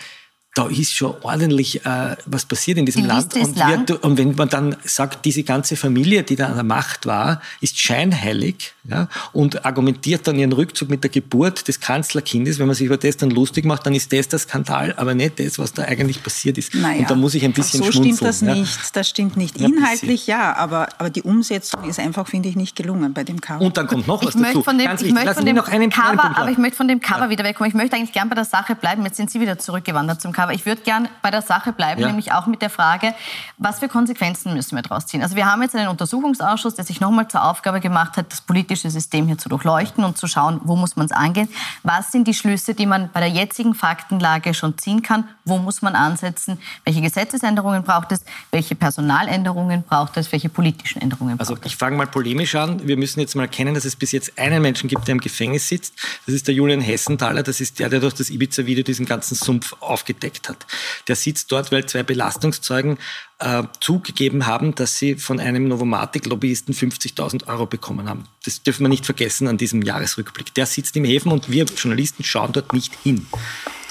da 0.56 0.68
ist 0.68 0.94
schon 0.94 1.16
ordentlich 1.24 1.84
äh, 1.84 2.16
was 2.28 2.46
passiert 2.46 2.78
in 2.78 2.86
diesem 2.86 3.06
Land. 3.06 3.34
Und. 3.36 3.56
Wir, 3.56 4.04
und, 4.04 4.18
wenn 4.20 4.36
man 4.36 4.50
dann 4.50 4.76
sagt, 4.84 5.26
diese 5.26 5.44
ganze 5.44 5.76
Familie, 5.76 6.22
die 6.22 6.36
da 6.36 6.48
an 6.48 6.56
der 6.56 6.64
Macht 6.64 7.08
war, 7.08 7.42
ist 7.60 7.80
scheinheilig 7.80 8.74
ja, 8.84 9.08
und 9.32 9.66
argumentiert 9.66 10.28
dann 10.28 10.38
ihren 10.38 10.52
Rückzug 10.52 10.90
mit 10.90 11.04
der 11.04 11.10
Geburt 11.10 11.68
des 11.68 11.80
Kanzlerkindes, 11.80 12.60
wenn 12.60 12.68
man 12.68 12.76
sich 12.76 12.86
über 12.86 12.98
das 12.98 13.18
dann 13.18 13.32
lustig 13.32 13.66
macht, 13.66 13.86
dann 13.88 13.96
ist 13.96 14.14
das 14.14 14.28
der 14.28 14.38
Skandal, 14.38 14.94
aber 14.98 15.16
nicht 15.16 15.40
das, 15.40 15.58
was 15.58 15.74
da 15.74 15.84
eigentlich 15.84 16.22
passiert 16.22 16.60
ist. 16.60 16.76
Naja, 16.76 17.00
und 17.00 17.10
da 17.10 17.16
muss 17.16 17.34
ich 17.34 17.44
ein 17.44 17.54
bisschen 17.54 17.84
so 17.84 17.92
schmunzeln. 17.92 18.16
stimmt 18.16 18.30
das 18.30 18.42
ja. 18.42 18.54
nicht. 18.54 18.96
Das 18.96 19.10
stimmt 19.10 19.38
nicht. 19.38 19.58
Inhaltlich 19.60 20.28
ja, 20.28 20.56
aber, 20.56 20.90
aber 21.00 21.10
die 21.10 21.24
Umsetzung 21.24 21.84
ist 21.86 22.00
einfach, 22.00 22.28
finde 22.28 22.50
ich, 22.50 22.56
nicht 22.56 22.76
gelungen 22.76 23.14
bei 23.14 23.24
dem 23.24 23.42
Cover. 23.42 23.62
Und 23.62 23.78
dann 23.78 23.88
kommt 23.88 24.08
noch 24.08 24.24
was 24.24 24.36
ich 24.36 24.42
dazu. 24.42 24.62
Von 24.62 24.78
dem, 24.78 24.86
Ganz 24.86 25.02
ich 25.02 25.08
wichtig. 25.08 25.24
möchte 25.24 25.36
von 25.36 25.46
dem 25.46 25.56
noch 25.56 25.68
einen, 25.68 25.90
Cover, 25.90 26.38
aber 26.38 26.52
ich 26.52 26.58
möchte 26.60 26.78
von 26.78 26.88
dem 26.88 27.00
Cover 27.00 27.24
ja. 27.24 27.30
wieder 27.30 27.44
wegkommen. 27.44 27.70
Ich 27.70 27.76
möchte 27.76 27.96
eigentlich 27.96 28.12
gern 28.12 28.30
bei 28.30 28.36
der 28.36 28.46
Sache 28.46 28.76
bleiben. 28.76 29.04
Jetzt 29.04 29.18
sind 29.18 29.32
Sie 29.32 29.40
wieder 29.40 29.58
zurückgewandert 29.58 30.22
zum 30.22 30.32
Cover. 30.32 30.43
Ich 30.52 30.66
würde 30.66 30.82
gern 30.82 31.08
bei 31.22 31.32
der 31.32 31.42
Sache 31.42 31.72
bleiben, 31.72 32.02
ja. 32.02 32.08
nämlich 32.08 32.32
auch 32.34 32.48
mit 32.48 32.62
der 32.62 32.70
Frage, 32.70 33.14
was 33.58 33.80
für 33.80 33.88
Konsequenzen 33.88 34.54
müssen 34.54 34.76
wir 34.76 34.82
daraus 34.82 35.08
ziehen? 35.08 35.22
Also 35.22 35.36
wir 35.36 35.46
haben 35.46 35.62
jetzt 35.62 35.76
einen 35.76 35.88
Untersuchungsausschuss, 35.88 36.76
der 36.76 36.86
sich 36.86 37.00
nochmal 37.00 37.28
zur 37.28 37.44
Aufgabe 37.44 37.80
gemacht 37.80 38.18
hat, 38.18 38.32
das 38.32 38.42
politische 38.42 38.90
System 38.90 39.28
hier 39.28 39.38
zu 39.38 39.50
durchleuchten 39.50 40.04
und 40.04 40.18
zu 40.18 40.28
schauen, 40.28 40.60
wo 40.64 40.76
muss 40.76 40.96
man 40.96 41.06
es 41.06 41.12
angehen. 41.12 41.48
Was 41.84 42.12
sind 42.12 42.28
die 42.28 42.34
Schlüsse, 42.34 42.74
die 42.74 42.86
man 42.86 43.10
bei 43.12 43.20
der 43.20 43.30
jetzigen 43.30 43.76
Faktenlage 43.76 44.54
schon 44.54 44.78
ziehen 44.78 45.02
kann? 45.02 45.28
Wo 45.46 45.58
muss 45.58 45.82
man 45.82 45.96
ansetzen? 45.96 46.58
Welche 46.84 47.02
Gesetzesänderungen 47.02 47.84
braucht 47.84 48.12
es? 48.12 48.24
Welche 48.52 48.76
Personaländerungen 48.76 49.84
braucht 49.84 50.18
es? 50.18 50.32
Welche 50.32 50.50
politischen 50.50 51.02
Änderungen 51.02 51.38
braucht 51.38 51.42
also, 51.42 51.54
es? 51.54 51.60
Also 51.60 51.68
ich 51.68 51.78
fange 51.78 51.98
mal 51.98 52.08
polemisch 52.08 52.56
an. 52.56 52.86
Wir 52.88 52.98
müssen 52.98 53.20
jetzt 53.20 53.36
mal 53.36 53.44
erkennen, 53.44 53.74
dass 53.74 53.86
es 53.86 53.96
bis 53.96 54.12
jetzt 54.12 54.38
einen 54.40 54.62
Menschen 54.62 54.90
gibt, 54.90 55.08
der 55.08 55.14
im 55.14 55.22
Gefängnis 55.22 55.68
sitzt. 55.68 55.94
Das 56.26 56.34
ist 56.34 56.48
der 56.48 56.56
Julian 56.56 56.82
Hessenthaler. 56.82 57.44
Das 57.44 57.62
ist 57.62 57.80
der, 57.80 57.90
der 57.90 58.00
durch 58.00 58.14
das 58.14 58.30
Ibiza-Video 58.30 58.84
diesen 58.84 59.06
ganzen 59.06 59.36
Sumpf 59.36 59.76
aufgedeckt 59.80 60.33
hat. 60.50 60.66
Der 61.08 61.14
der 61.14 61.18
sitzt 61.18 61.52
dort, 61.52 61.72
weil 61.72 61.86
zwei 61.86 62.02
Belastungszeugen 62.02 62.98
äh, 63.38 63.62
zugegeben 63.80 64.48
haben, 64.48 64.74
dass 64.74 64.98
sie 64.98 65.14
von 65.14 65.40
einem 65.40 65.68
Novomatic-Lobbyisten 65.68 66.74
50.000 66.74 67.46
Euro 67.46 67.68
bekommen 67.68 68.10
haben. 68.10 68.24
Das 68.44 68.64
dürfen 68.64 68.86
wir 68.86 68.90
nicht 68.90 69.06
vergessen 69.06 69.48
an 69.48 69.60
diesem 69.60 69.84
Jahresrückblick. 69.84 70.56
Der 70.56 70.66
sitzt 70.66 70.96
im 70.96 71.06
Häfen 71.06 71.32
und 71.32 71.52
wir 71.52 71.66
Journalisten 71.66 72.24
schauen 72.24 72.52
dort 72.52 72.74
nicht 72.74 72.96
hin. 73.04 73.28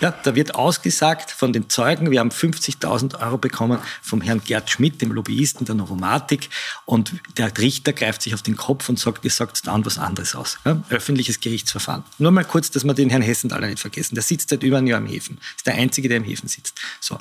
Ja, 0.03 0.11
da 0.11 0.35
wird 0.35 0.57
ausgesagt 0.57 1.31
von 1.31 1.53
den 1.53 1.71
Zeugen, 1.71 2.11
wir 2.11 2.19
haben 2.19 2.31
50.000 2.31 3.21
Euro 3.25 3.39
bekommen 3.39 3.79
vom 4.03 4.21
Herrn 4.21 4.43
Gerd 4.45 4.69
Schmidt, 4.69 5.01
dem 5.01 5.13
Lobbyisten 5.13 5.65
der 5.65 5.77
Novomatic. 5.77 6.51
Und 6.87 7.15
der 7.37 7.57
Richter 7.57 7.93
greift 7.93 8.21
sich 8.21 8.35
auf 8.35 8.43
den 8.43 8.57
Kopf 8.57 8.89
und 8.89 8.99
sagt, 8.99 9.25
ihr 9.25 9.31
sagt 9.31 9.65
dann 9.65 9.87
was 9.87 9.99
anderes 9.99 10.35
aus. 10.35 10.59
Ja, 10.65 10.83
öffentliches 10.91 11.39
Gerichtsverfahren. 11.39 12.03
Nur 12.19 12.33
mal 12.33 12.45
kurz, 12.45 12.73
dass 12.73 12.83
wir 12.83 12.95
den 12.95 13.11
Herrn 13.11 13.23
Hessenthaler 13.23 13.69
nicht 13.69 13.79
vergessen. 13.79 14.17
Der 14.17 14.25
sitzt 14.25 14.49
seit 14.49 14.65
über 14.65 14.79
einem 14.79 14.89
Jahr 14.89 14.99
im 14.99 15.07
Häfen. 15.07 15.39
Ist 15.57 15.69
der 15.69 15.75
Einzige, 15.75 16.09
der 16.09 16.17
im 16.17 16.25
Häfen 16.25 16.49
sitzt. 16.49 16.81
So. 16.99 17.17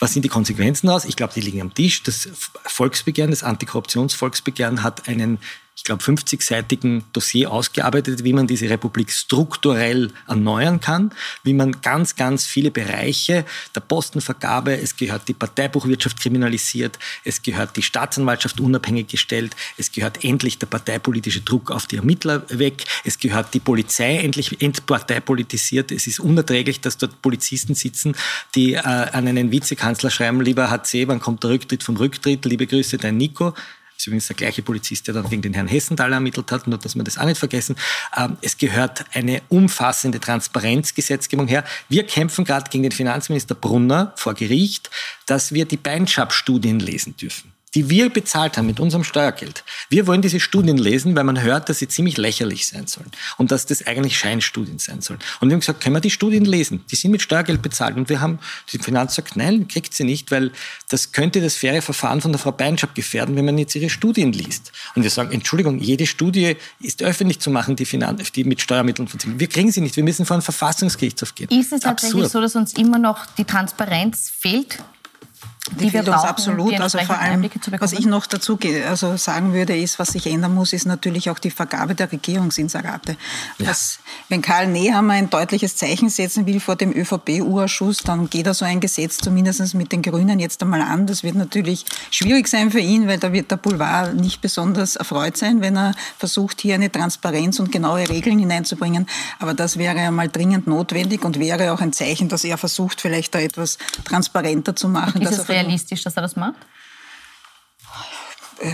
Was 0.00 0.12
sind 0.12 0.24
die 0.24 0.28
Konsequenzen 0.28 0.88
aus? 0.88 1.04
Ich 1.04 1.14
glaube, 1.14 1.34
die 1.34 1.40
liegen 1.40 1.60
am 1.60 1.72
Tisch. 1.72 2.02
Das 2.02 2.28
Volksbegehren, 2.64 3.30
das 3.30 3.44
Antikorruptionsvolksbegehren 3.44 4.82
hat 4.82 5.08
einen 5.08 5.38
ich 5.76 5.82
glaube, 5.82 6.04
50-seitigen 6.04 7.02
Dossier 7.12 7.50
ausgearbeitet, 7.50 8.22
wie 8.22 8.32
man 8.32 8.46
diese 8.46 8.70
Republik 8.70 9.10
strukturell 9.10 10.12
erneuern 10.28 10.80
kann, 10.80 11.10
wie 11.42 11.52
man 11.52 11.80
ganz, 11.82 12.14
ganz 12.14 12.46
viele 12.46 12.70
Bereiche 12.70 13.44
der 13.74 13.80
Postenvergabe, 13.80 14.78
es 14.78 14.96
gehört 14.96 15.26
die 15.26 15.34
Parteibuchwirtschaft 15.34 16.20
kriminalisiert, 16.20 16.98
es 17.24 17.42
gehört 17.42 17.76
die 17.76 17.82
Staatsanwaltschaft 17.82 18.60
unabhängig 18.60 19.08
gestellt, 19.08 19.56
es 19.76 19.90
gehört 19.90 20.24
endlich 20.24 20.58
der 20.58 20.66
parteipolitische 20.66 21.40
Druck 21.40 21.72
auf 21.72 21.88
die 21.88 21.96
Ermittler 21.96 22.44
weg, 22.50 22.84
es 23.02 23.18
gehört 23.18 23.52
die 23.52 23.60
Polizei 23.60 24.18
endlich 24.18 24.62
entparteipolitisiert, 24.62 25.90
es 25.90 26.06
ist 26.06 26.20
unerträglich, 26.20 26.80
dass 26.82 26.98
dort 26.98 27.20
Polizisten 27.20 27.74
sitzen, 27.74 28.14
die 28.54 28.74
äh, 28.74 28.78
an 28.78 29.26
einen 29.26 29.50
Vizekanzler 29.50 30.10
schreiben, 30.10 30.40
lieber 30.40 30.70
HC, 30.70 31.08
wann 31.08 31.18
kommt 31.18 31.42
der 31.42 31.50
Rücktritt 31.50 31.82
vom 31.82 31.96
Rücktritt, 31.96 32.44
liebe 32.44 32.68
Grüße, 32.68 32.96
dein 32.96 33.16
Nico, 33.16 33.54
ist 33.96 34.06
übrigens 34.06 34.26
der 34.26 34.36
gleiche 34.36 34.62
Polizist, 34.62 35.06
der 35.06 35.14
dann 35.14 35.28
gegen 35.28 35.42
den 35.42 35.54
Herrn 35.54 35.68
Hessenthaler 35.68 36.16
ermittelt 36.16 36.50
hat, 36.52 36.66
nur 36.66 36.78
dass 36.78 36.94
wir 36.94 37.04
das 37.04 37.18
auch 37.18 37.24
nicht 37.24 37.38
vergessen. 37.38 37.76
Ähm, 38.16 38.36
es 38.42 38.58
gehört 38.58 39.04
eine 39.14 39.42
umfassende 39.48 40.20
Transparenzgesetzgebung 40.20 41.48
her. 41.48 41.64
Wir 41.88 42.04
kämpfen 42.04 42.44
gerade 42.44 42.70
gegen 42.70 42.82
den 42.82 42.92
Finanzminister 42.92 43.54
Brunner 43.54 44.12
vor 44.16 44.34
Gericht, 44.34 44.90
dass 45.26 45.52
wir 45.52 45.64
die 45.64 45.76
Beinschab-Studien 45.76 46.80
lesen 46.80 47.16
dürfen 47.16 47.53
die 47.74 47.90
wir 47.90 48.10
bezahlt 48.10 48.56
haben 48.56 48.66
mit 48.66 48.80
unserem 48.80 49.04
Steuergeld. 49.04 49.64
Wir 49.88 50.06
wollen 50.06 50.22
diese 50.22 50.40
Studien 50.40 50.76
lesen, 50.76 51.16
weil 51.16 51.24
man 51.24 51.40
hört, 51.42 51.68
dass 51.68 51.78
sie 51.78 51.88
ziemlich 51.88 52.16
lächerlich 52.16 52.66
sein 52.66 52.86
sollen 52.86 53.10
und 53.36 53.50
dass 53.50 53.66
das 53.66 53.86
eigentlich 53.86 54.18
Scheinstudien 54.18 54.78
sein 54.78 55.00
sollen. 55.00 55.18
Und 55.40 55.48
wir 55.48 55.54
haben 55.54 55.60
gesagt, 55.60 55.82
können 55.82 55.96
wir 55.96 56.00
die 56.00 56.10
Studien 56.10 56.44
lesen? 56.44 56.84
Die 56.90 56.96
sind 56.96 57.10
mit 57.10 57.22
Steuergeld 57.22 57.62
bezahlt. 57.62 57.96
Und 57.96 58.08
wir 58.08 58.20
haben, 58.20 58.38
die 58.72 58.78
Finanz 58.78 59.14
sagt, 59.16 59.36
nein, 59.36 59.68
kriegt 59.68 59.94
sie 59.94 60.04
nicht, 60.04 60.30
weil 60.30 60.52
das 60.88 61.12
könnte 61.12 61.40
das 61.40 61.56
faire 61.56 61.82
Verfahren 61.82 62.20
von 62.20 62.32
der 62.32 62.38
Frau 62.38 62.52
Beinschab 62.52 62.94
gefährden, 62.94 63.36
wenn 63.36 63.44
man 63.44 63.58
jetzt 63.58 63.74
ihre 63.74 63.90
Studien 63.90 64.32
liest. 64.32 64.72
Und 64.94 65.02
wir 65.02 65.10
sagen, 65.10 65.32
Entschuldigung, 65.32 65.78
jede 65.80 66.06
Studie 66.06 66.56
ist 66.80 67.02
öffentlich 67.02 67.40
zu 67.40 67.50
machen, 67.50 67.76
die, 67.76 67.84
Finanz, 67.84 68.30
die 68.32 68.44
mit 68.44 68.60
Steuermitteln 68.60 69.08
funktioniert. 69.08 69.40
Wir 69.40 69.48
kriegen 69.48 69.72
sie 69.72 69.80
nicht. 69.80 69.96
Wir 69.96 70.04
müssen 70.04 70.24
vor 70.26 70.36
einen 70.36 70.42
Verfassungsgerichtshof 70.42 71.34
gehen. 71.34 71.48
Ist 71.50 71.72
es 71.72 71.80
tatsächlich 71.80 72.24
Absurd. 72.24 72.30
so, 72.30 72.40
dass 72.40 72.54
uns 72.54 72.72
immer 72.74 72.98
noch 72.98 73.26
die 73.36 73.44
Transparenz 73.44 74.30
fehlt? 74.30 74.78
Die, 75.70 75.84
die 75.84 75.90
fehlt 75.90 76.08
uns 76.08 76.22
absolut. 76.22 76.78
Also 76.78 76.98
vor 76.98 77.18
allem, 77.18 77.48
was 77.78 77.92
ich 77.92 78.04
noch 78.04 78.26
dazu 78.26 78.58
also 78.86 79.16
sagen 79.16 79.54
würde, 79.54 79.74
ist, 79.74 79.98
was 79.98 80.08
sich 80.08 80.26
ändern 80.26 80.54
muss, 80.54 80.74
ist 80.74 80.84
natürlich 80.84 81.30
auch 81.30 81.38
die 81.38 81.50
Vergabe 81.50 81.94
der 81.94 82.12
Regierungsinserate. 82.12 83.16
Ja. 83.58 83.68
Das, 83.68 83.98
wenn 84.28 84.42
Karl 84.42 84.66
Nehammer 84.66 85.14
ein 85.14 85.30
deutliches 85.30 85.76
Zeichen 85.76 86.10
setzen 86.10 86.44
will 86.44 86.60
vor 86.60 86.76
dem 86.76 86.92
ÖVP-Urschuss, 86.92 87.98
dann 87.98 88.28
geht 88.28 88.46
er 88.46 88.52
so 88.52 88.66
ein 88.66 88.80
Gesetz 88.80 89.16
zumindest 89.16 89.74
mit 89.74 89.90
den 89.90 90.02
Grünen 90.02 90.38
jetzt 90.38 90.62
einmal 90.62 90.82
an. 90.82 91.06
Das 91.06 91.22
wird 91.22 91.34
natürlich 91.34 91.86
schwierig 92.10 92.46
sein 92.46 92.70
für 92.70 92.80
ihn, 92.80 93.08
weil 93.08 93.18
da 93.18 93.32
wird 93.32 93.50
der 93.50 93.56
Boulevard 93.56 94.14
nicht 94.14 94.42
besonders 94.42 94.96
erfreut 94.96 95.38
sein, 95.38 95.62
wenn 95.62 95.78
er 95.78 95.94
versucht, 96.18 96.60
hier 96.60 96.74
eine 96.74 96.92
Transparenz 96.92 97.58
und 97.58 97.72
genaue 97.72 98.06
Regeln 98.10 98.38
hineinzubringen. 98.38 99.06
Aber 99.38 99.54
das 99.54 99.78
wäre 99.78 99.98
einmal 99.98 100.28
dringend 100.28 100.66
notwendig 100.66 101.24
und 101.24 101.38
wäre 101.38 101.72
auch 101.72 101.80
ein 101.80 101.94
Zeichen, 101.94 102.28
dass 102.28 102.44
er 102.44 102.58
versucht, 102.58 103.00
vielleicht 103.00 103.34
da 103.34 103.38
etwas 103.38 103.78
transparenter 104.04 104.76
zu 104.76 104.90
machen 104.90 105.22
realistisch, 105.54 106.02
dass 106.02 106.16
er 106.16 106.22
das 106.22 106.36
macht? 106.36 106.56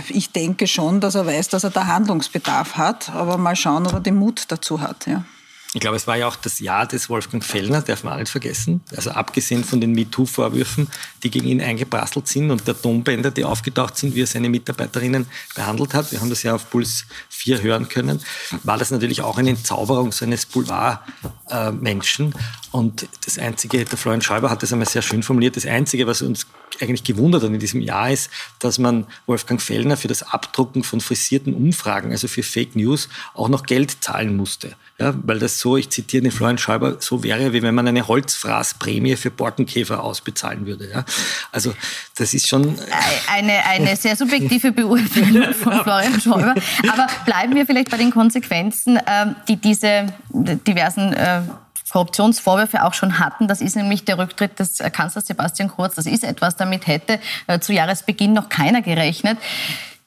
Ich 0.09 0.31
denke 0.31 0.67
schon, 0.67 1.01
dass 1.01 1.15
er 1.15 1.27
weiß, 1.27 1.49
dass 1.49 1.65
er 1.65 1.71
da 1.71 1.87
Handlungsbedarf 1.87 2.77
hat, 2.77 3.09
aber 3.11 3.39
mal 3.39 3.57
schauen, 3.57 3.87
ob 3.87 3.95
er 3.95 4.01
den 4.01 4.17
Mut 4.17 4.45
dazu 4.49 4.81
hat. 4.81 5.07
Ja. 5.07 5.25
Ich 5.73 5.81
glaube, 5.81 5.97
es 5.97 6.09
war 6.09 6.17
ja 6.17 6.27
auch 6.27 6.35
das 6.35 6.59
Jahr 6.59 6.85
des 6.87 7.09
Wolfgang 7.09 7.45
Fellner, 7.45 7.81
darf 7.81 8.03
man 8.03 8.15
auch 8.15 8.19
nicht 8.19 8.31
vergessen. 8.31 8.83
Also 8.97 9.13
abgesehen 9.13 9.63
von 9.63 9.81
den 9.81 9.93
MeToo-Vorwürfen, 9.93 10.89
die 11.23 11.31
gegen 11.31 11.47
ihn 11.47 11.63
eingeprasselt 11.63 12.27
sind 12.27 12.51
und 12.51 12.67
der 12.67 12.81
Tonbänder, 12.81 13.31
die 13.31 13.45
aufgetaucht 13.45 13.97
sind, 13.97 14.17
wie 14.17 14.23
er 14.23 14.27
seine 14.27 14.49
Mitarbeiterinnen 14.49 15.27
behandelt 15.55 15.95
hat. 15.95 16.11
Wir 16.11 16.21
haben 16.21 16.29
das 16.29 16.43
ja 16.43 16.57
auf 16.57 16.69
Puls 16.71 17.07
4 17.29 17.63
hören 17.63 17.89
können. 17.89 18.21
War 18.65 18.79
das 18.79 18.91
natürlich 18.91 19.23
auch 19.23 19.39
eine 19.39 19.51
Entzauberung 19.51 20.11
seines 20.11 20.45
Boulevard-Menschen. 20.47 22.35
Und 22.73 23.07
das 23.25 23.39
Einzige, 23.39 23.85
der 23.85 23.97
Florian 23.97 24.23
Schäuber 24.23 24.51
hat 24.51 24.65
das 24.65 24.73
einmal 24.73 24.89
sehr 24.89 25.03
schön 25.03 25.23
formuliert, 25.23 25.57
das 25.57 25.67
Einzige, 25.67 26.09
was 26.09 26.21
uns 26.21 26.49
eigentlich 26.81 27.05
gewundert 27.05 27.43
hat 27.43 27.51
in 27.51 27.59
diesem 27.59 27.81
Jahr 27.81 28.11
ist, 28.11 28.31
dass 28.59 28.79
man 28.79 29.07
Wolfgang 29.27 29.61
Fellner 29.61 29.97
für 29.97 30.09
das 30.09 30.23
Abdrucken 30.23 30.83
von 30.83 31.01
frisierten 31.01 31.55
Umfragen, 31.55 32.11
also 32.13 32.29
für 32.29 32.43
Fake 32.43 32.77
News, 32.77 33.09
auch 33.35 33.49
noch 33.49 33.65
Geld 33.65 33.99
zahlen 34.03 34.37
musste. 34.37 34.75
Ja, 34.99 35.15
weil 35.25 35.39
das 35.39 35.59
so, 35.59 35.79
ich 35.79 35.89
zitiere 35.89 36.23
den 36.23 36.31
Florian 36.31 36.59
Schäuber, 36.59 36.97
so 37.01 37.23
wäre, 37.23 37.55
wie 37.55 37.63
wenn 37.63 37.75
man 37.75 37.89
eine 37.89 38.07
Holzfraßprämie 38.07 39.17
für 39.17 39.31
Borkenkäfer 39.31 40.03
ausbezahlen 40.03 40.67
würde. 40.67 40.91
Ja. 40.91 41.05
Also 41.53 41.73
das 42.17 42.35
ist 42.35 42.47
schon... 42.47 42.79
Eine, 43.27 43.65
eine 43.65 43.97
sehr 43.97 44.15
subjektive 44.15 44.73
Beurteilung 44.73 45.55
von 45.55 45.73
Florian 45.83 46.21
Schäuber. 46.21 46.55
Aber 46.87 47.07
bleiben 47.25 47.55
wir 47.55 47.65
vielleicht 47.65 47.91
bei 47.91 47.97
den 47.97 48.11
Konsequenzen, 48.11 48.99
ähm, 49.07 49.37
die 49.49 49.57
diese 49.57 50.13
diversen 50.29 51.15
äh, 51.15 51.41
Korruptionsvorwürfe 51.91 52.85
auch 52.85 52.95
schon 52.95 53.19
hatten. 53.19 53.49
Das 53.49 53.61
ist 53.61 53.77
nämlich 53.77 54.05
der 54.05 54.19
Rücktritt 54.19 54.59
des 54.59 54.79
Kanzlers 54.93 55.27
Sebastian 55.27 55.69
Kurz. 55.69 55.95
Das 55.97 56.07
ist 56.07 56.25
etwas, 56.25 56.57
damit 56.57 56.87
hätte 56.87 57.21
äh, 57.47 57.59
zu 57.61 57.73
Jahresbeginn 57.73 58.33
noch 58.33 58.49
keiner 58.49 58.83
gerechnet. 58.83 59.39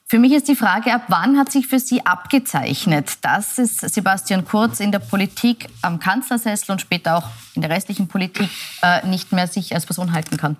Für 0.06 0.18
mich 0.18 0.32
ist 0.32 0.48
die 0.48 0.54
Frage, 0.54 0.92
ab 0.92 1.04
wann 1.08 1.38
hat 1.38 1.50
sich 1.50 1.66
für 1.66 1.80
Sie 1.80 2.04
abgezeichnet, 2.04 3.18
dass 3.22 3.58
es 3.58 3.78
Sebastian 3.78 4.44
Kurz 4.44 4.80
in 4.80 4.92
der 4.92 4.98
Politik 4.98 5.68
am 5.82 5.98
Kanzlersessel 5.98 6.72
und 6.72 6.80
später 6.80 7.16
auch 7.16 7.24
in 7.54 7.62
der 7.62 7.70
restlichen 7.70 8.06
Politik 8.06 8.48
äh, 8.82 9.06
nicht 9.06 9.32
mehr 9.32 9.48
sich 9.48 9.74
als 9.74 9.86
Person 9.86 10.12
halten 10.12 10.36
kann? 10.36 10.56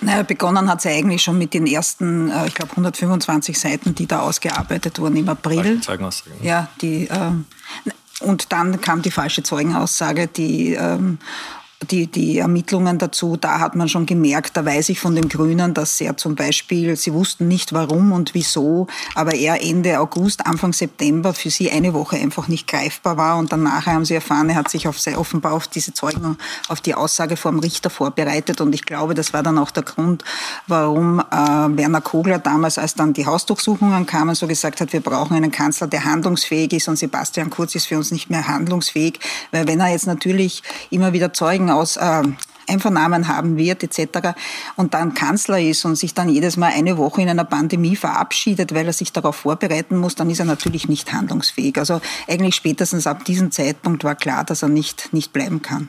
Naja, 0.00 0.22
begonnen 0.22 0.70
hat 0.70 0.78
es 0.78 0.86
eigentlich 0.86 1.22
schon 1.22 1.38
mit 1.38 1.54
den 1.54 1.66
ersten, 1.66 2.30
äh, 2.30 2.46
ich 2.46 2.54
glaube, 2.54 2.70
125 2.72 3.58
Seiten, 3.58 3.94
die 3.94 4.06
da 4.06 4.20
ausgearbeitet 4.20 4.98
wurden 5.00 5.16
im 5.16 5.28
April. 5.28 5.80
Zeugenaussagen. 5.80 6.44
Ja, 6.44 6.68
die, 6.80 7.08
äh, 7.08 7.30
und 8.20 8.52
dann 8.52 8.80
kam 8.80 9.02
die 9.02 9.10
falsche 9.10 9.42
Zeugenaussage, 9.42 10.26
die 10.26 10.74
ähm, 10.74 11.18
die, 11.82 12.08
die 12.08 12.38
Ermittlungen 12.38 12.98
dazu, 12.98 13.36
da 13.36 13.60
hat 13.60 13.76
man 13.76 13.88
schon 13.88 14.04
gemerkt, 14.04 14.56
da 14.56 14.64
weiß 14.64 14.88
ich 14.88 14.98
von 14.98 15.14
den 15.14 15.28
Grünen, 15.28 15.74
dass 15.74 16.00
er 16.00 16.16
zum 16.16 16.34
Beispiel, 16.34 16.96
sie 16.96 17.12
wussten 17.12 17.46
nicht 17.46 17.72
warum 17.72 18.10
und 18.10 18.34
wieso, 18.34 18.88
aber 19.14 19.34
er 19.34 19.62
Ende 19.62 20.00
August, 20.00 20.44
Anfang 20.44 20.72
September 20.72 21.34
für 21.34 21.50
sie 21.50 21.70
eine 21.70 21.94
Woche 21.94 22.16
einfach 22.16 22.48
nicht 22.48 22.66
greifbar 22.66 23.16
war 23.16 23.38
und 23.38 23.52
dann 23.52 23.62
nachher 23.62 23.94
haben 23.94 24.04
sie 24.04 24.14
erfahren, 24.14 24.50
er 24.50 24.56
hat 24.56 24.68
sich 24.68 24.88
auf, 24.88 24.98
offenbar 25.16 25.52
auf 25.52 25.68
diese 25.68 25.94
Zeugen, 25.94 26.36
auf 26.68 26.80
die 26.80 26.94
Aussage 26.94 27.36
vom 27.36 27.60
Richter 27.60 27.90
vorbereitet 27.90 28.60
und 28.60 28.74
ich 28.74 28.84
glaube, 28.84 29.14
das 29.14 29.32
war 29.32 29.44
dann 29.44 29.56
auch 29.56 29.70
der 29.70 29.84
Grund, 29.84 30.24
warum 30.66 31.20
äh, 31.20 31.34
Werner 31.34 32.00
Kogler 32.00 32.40
damals, 32.40 32.78
als 32.78 32.94
dann 32.94 33.12
die 33.12 33.26
Hausdurchsuchungen 33.26 34.04
kamen, 34.04 34.34
so 34.34 34.48
gesagt 34.48 34.80
hat, 34.80 34.92
wir 34.92 35.00
brauchen 35.00 35.36
einen 35.36 35.52
Kanzler, 35.52 35.86
der 35.86 36.04
handlungsfähig 36.04 36.72
ist 36.72 36.88
und 36.88 36.96
Sebastian 36.96 37.50
Kurz 37.50 37.76
ist 37.76 37.86
für 37.86 37.96
uns 37.96 38.10
nicht 38.10 38.30
mehr 38.30 38.48
handlungsfähig, 38.48 39.20
weil 39.52 39.68
wenn 39.68 39.78
er 39.78 39.90
jetzt 39.90 40.08
natürlich 40.08 40.62
immer 40.90 41.12
wieder 41.12 41.32
Zeugen 41.32 41.67
Zeugen 41.68 41.70
aus 41.70 41.96
äh, 41.96 42.22
Einvernahmen 42.70 43.28
haben 43.28 43.56
wird 43.56 43.82
etc. 43.82 44.36
und 44.76 44.92
dann 44.92 45.14
Kanzler 45.14 45.58
ist 45.58 45.86
und 45.86 45.96
sich 45.96 46.12
dann 46.12 46.28
jedes 46.28 46.58
Mal 46.58 46.72
eine 46.72 46.98
Woche 46.98 47.22
in 47.22 47.28
einer 47.28 47.44
Pandemie 47.44 47.96
verabschiedet, 47.96 48.74
weil 48.74 48.86
er 48.86 48.92
sich 48.92 49.10
darauf 49.10 49.36
vorbereiten 49.36 49.96
muss, 49.96 50.16
dann 50.16 50.28
ist 50.28 50.38
er 50.38 50.44
natürlich 50.44 50.86
nicht 50.86 51.10
handlungsfähig. 51.12 51.78
Also 51.78 52.02
eigentlich 52.26 52.54
spätestens 52.54 53.06
ab 53.06 53.24
diesem 53.24 53.50
Zeitpunkt 53.50 54.04
war 54.04 54.14
klar, 54.14 54.44
dass 54.44 54.62
er 54.62 54.68
nicht, 54.68 55.14
nicht 55.14 55.32
bleiben 55.32 55.62
kann. 55.62 55.88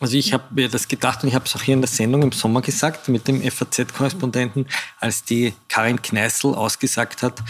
Also 0.00 0.16
ich 0.16 0.32
habe 0.32 0.44
mir 0.54 0.70
das 0.70 0.88
gedacht 0.88 1.22
und 1.22 1.28
ich 1.28 1.34
habe 1.34 1.44
es 1.44 1.54
auch 1.54 1.62
hier 1.62 1.74
in 1.74 1.82
der 1.82 1.88
Sendung 1.88 2.22
im 2.22 2.32
Sommer 2.32 2.62
gesagt 2.62 3.08
mit 3.08 3.28
dem 3.28 3.42
FAZ-Korrespondenten, 3.42 4.66
als 5.00 5.24
die 5.24 5.52
Karin 5.68 6.00
Kneißl 6.00 6.54
ausgesagt 6.54 7.22
hat, 7.22 7.42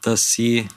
dass 0.00 0.30
sie 0.30 0.68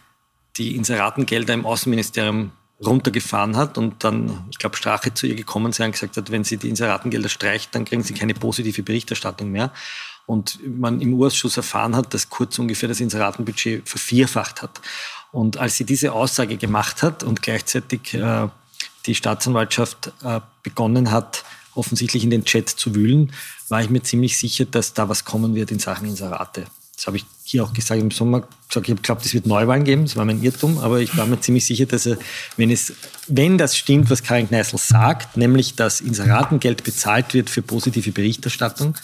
die 0.57 0.75
Inseratengelder 0.75 1.53
im 1.53 1.65
Außenministerium 1.65 2.51
runtergefahren 2.85 3.57
hat 3.57 3.77
und 3.77 4.03
dann, 4.03 4.45
ich 4.51 4.57
glaube, 4.57 4.77
Strache 4.77 5.13
zu 5.13 5.27
ihr 5.27 5.35
gekommen 5.35 5.73
sei 5.73 5.85
und 5.85 5.91
gesagt 5.91 6.15
hat, 6.15 6.31
wenn 6.31 6.43
sie 6.43 6.57
die 6.57 6.69
Inseratengelder 6.69 7.29
streicht, 7.29 7.75
dann 7.75 7.85
kriegen 7.85 8.03
sie 8.03 8.13
keine 8.13 8.33
positive 8.33 8.83
Berichterstattung 8.83 9.51
mehr. 9.51 9.71
Und 10.25 10.59
man 10.79 11.01
im 11.01 11.15
Urschuss 11.15 11.57
erfahren 11.57 11.95
hat, 11.95 12.13
dass 12.13 12.29
Kurz 12.29 12.59
ungefähr 12.59 12.87
das 12.87 12.99
Inseratenbudget 12.99 13.87
vervierfacht 13.89 14.61
hat. 14.61 14.79
Und 15.31 15.57
als 15.57 15.75
sie 15.75 15.85
diese 15.85 16.13
Aussage 16.13 16.57
gemacht 16.57 17.03
hat 17.03 17.23
und 17.23 17.41
gleichzeitig 17.41 18.13
äh, 18.13 18.47
die 19.05 19.15
Staatsanwaltschaft 19.15 20.11
äh, 20.23 20.39
begonnen 20.63 21.11
hat, 21.11 21.43
offensichtlich 21.73 22.23
in 22.23 22.29
den 22.29 22.45
Chat 22.45 22.69
zu 22.69 22.95
wühlen, 22.95 23.33
war 23.69 23.81
ich 23.81 23.89
mir 23.89 24.03
ziemlich 24.03 24.37
sicher, 24.37 24.65
dass 24.65 24.93
da 24.93 25.09
was 25.09 25.25
kommen 25.25 25.55
wird 25.55 25.71
in 25.71 25.79
Sachen 25.79 26.07
Inserate. 26.07 26.65
Das 26.99 27.07
habe 27.07 27.15
ich 27.15 27.25
hier 27.45 27.63
auch 27.63 27.71
gesagt 27.71 28.01
im 28.01 28.11
Sommer. 28.11 28.45
Gesagt, 28.67 28.89
ich 28.89 29.01
glaube, 29.01 29.21
es 29.23 29.33
wird 29.33 29.45
Neuwahlen 29.45 29.85
geben. 29.85 30.03
Das 30.03 30.17
war 30.17 30.25
mein 30.25 30.43
Irrtum. 30.43 30.79
Aber 30.79 30.99
ich 30.99 31.15
war 31.15 31.25
mir 31.27 31.39
ziemlich 31.39 31.65
sicher, 31.65 31.85
dass 31.85 32.05
er, 32.05 32.17
wenn, 32.57 32.69
es, 32.71 32.91
wenn 33.27 33.57
das 33.57 33.77
stimmt, 33.77 34.09
was 34.09 34.21
Karin 34.21 34.49
Kneißl 34.49 34.77
sagt, 34.77 35.37
nämlich, 35.37 35.75
dass 35.75 36.01
Inseratengeld 36.01 36.83
bezahlt 36.83 37.33
wird 37.33 37.49
für 37.49 37.61
positive 37.61 38.11
Berichterstattung, 38.11 38.95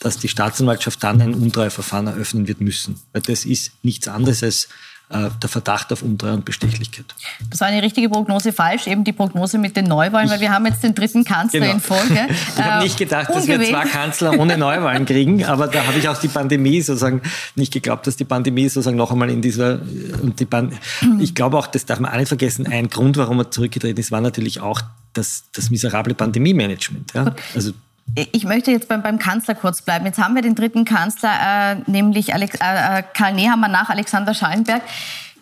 dass 0.00 0.18
die 0.18 0.26
Staatsanwaltschaft 0.26 1.00
dann 1.04 1.22
ein 1.22 1.32
Untreueverfahren 1.32 2.08
eröffnen 2.08 2.48
wird 2.48 2.60
müssen. 2.60 3.00
Weil 3.12 3.22
das 3.22 3.44
ist 3.44 3.70
nichts 3.84 4.08
anderes 4.08 4.42
als 4.42 4.68
äh, 5.14 5.30
der 5.40 5.48
Verdacht 5.48 5.92
auf 5.92 6.02
Untreue 6.02 6.34
und 6.34 6.44
Bestechlichkeit. 6.44 7.06
Das 7.48 7.60
war 7.60 7.68
eine 7.68 7.82
richtige 7.82 8.08
Prognose 8.08 8.52
falsch, 8.52 8.86
eben 8.86 9.04
die 9.04 9.12
Prognose 9.12 9.58
mit 9.58 9.76
den 9.76 9.86
Neuwahlen, 9.86 10.28
weil 10.28 10.40
wir 10.40 10.50
haben 10.50 10.66
jetzt 10.66 10.82
den 10.82 10.94
dritten 10.94 11.24
Kanzler 11.24 11.60
genau. 11.60 11.72
in 11.74 11.80
Folge. 11.80 12.26
ich 12.56 12.62
habe 12.62 12.82
nicht 12.82 12.98
gedacht, 12.98 13.30
dass 13.30 13.46
wir 13.46 13.62
zwei 13.62 13.84
Kanzler 13.84 14.38
ohne 14.38 14.58
Neuwahlen 14.58 15.06
kriegen, 15.06 15.44
aber 15.44 15.68
da 15.68 15.86
habe 15.86 15.98
ich 15.98 16.08
auch 16.08 16.18
die 16.18 16.28
Pandemie 16.28 16.80
sozusagen 16.80 17.22
nicht 17.54 17.72
geglaubt, 17.72 18.06
dass 18.06 18.16
die 18.16 18.24
Pandemie 18.24 18.68
sozusagen 18.68 18.96
noch 18.96 19.12
einmal 19.12 19.30
in 19.30 19.40
dieser 19.40 19.80
und 20.22 20.40
die 20.40 20.46
Pan 20.46 20.72
ich 21.20 21.34
glaube 21.34 21.58
auch, 21.58 21.66
das 21.66 21.86
darf 21.86 22.00
man 22.00 22.10
auch 22.10 22.16
nicht 22.16 22.28
vergessen, 22.28 22.66
ein 22.66 22.88
Grund, 22.88 23.16
warum 23.16 23.38
er 23.38 23.50
zurückgetreten 23.50 23.98
ist, 23.98 24.10
war 24.10 24.20
natürlich 24.20 24.60
auch 24.60 24.80
das, 25.12 25.44
das 25.52 25.70
miserable 25.70 26.14
Pandemie-Management. 26.14 27.14
Ja? 27.14 27.34
Also 27.54 27.72
ich 28.14 28.44
möchte 28.44 28.70
jetzt 28.70 28.88
beim, 28.88 29.02
beim, 29.02 29.18
Kanzler 29.18 29.54
kurz 29.54 29.82
bleiben. 29.82 30.06
Jetzt 30.06 30.18
haben 30.18 30.34
wir 30.34 30.42
den 30.42 30.54
dritten 30.54 30.84
Kanzler, 30.84 31.32
äh, 31.32 31.90
nämlich 31.90 32.32
Alex, 32.32 32.56
äh, 32.60 32.98
äh, 32.98 33.02
Karl 33.12 33.34
Nehammer 33.34 33.68
nach 33.68 33.90
Alexander 33.90 34.34
Schallenberg. 34.34 34.82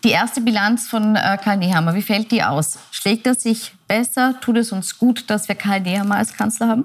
Die 0.04 0.10
erste 0.10 0.40
Bilanz 0.40 0.88
von 0.88 1.14
äh, 1.14 1.38
Karl 1.42 1.58
Nehammer, 1.58 1.94
wie 1.94 2.02
fällt 2.02 2.30
die 2.30 2.42
aus? 2.42 2.78
Schlägt 2.90 3.26
er 3.26 3.34
sich 3.34 3.72
besser? 3.86 4.40
Tut 4.40 4.56
es 4.56 4.72
uns 4.72 4.98
gut, 4.98 5.28
dass 5.28 5.48
wir 5.48 5.54
Karl 5.54 5.80
Nehammer 5.80 6.16
als 6.16 6.32
Kanzler 6.32 6.68
haben? 6.68 6.84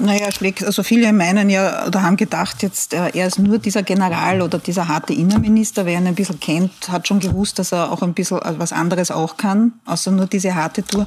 Naja, 0.00 0.32
schlägt, 0.32 0.64
also 0.64 0.82
viele 0.82 1.12
meinen 1.12 1.50
ja 1.50 1.86
oder 1.86 2.02
haben 2.02 2.16
gedacht, 2.16 2.62
jetzt 2.62 2.94
äh, 2.94 3.10
er 3.12 3.26
ist 3.26 3.38
nur 3.38 3.58
dieser 3.58 3.82
General 3.82 4.40
oder 4.40 4.58
dieser 4.58 4.88
harte 4.88 5.12
Innenminister. 5.12 5.84
Wer 5.84 5.98
ihn 5.98 6.06
ein 6.06 6.14
bisschen 6.14 6.40
kennt, 6.40 6.88
hat 6.88 7.06
schon 7.06 7.20
gewusst, 7.20 7.58
dass 7.58 7.72
er 7.72 7.92
auch 7.92 8.00
ein 8.00 8.14
bisschen 8.14 8.38
äh, 8.38 8.54
was 8.58 8.72
anderes 8.72 9.10
auch 9.10 9.36
kann, 9.36 9.72
außer 9.84 10.10
nur 10.10 10.26
diese 10.26 10.54
harte 10.54 10.82
Tour. 10.82 11.06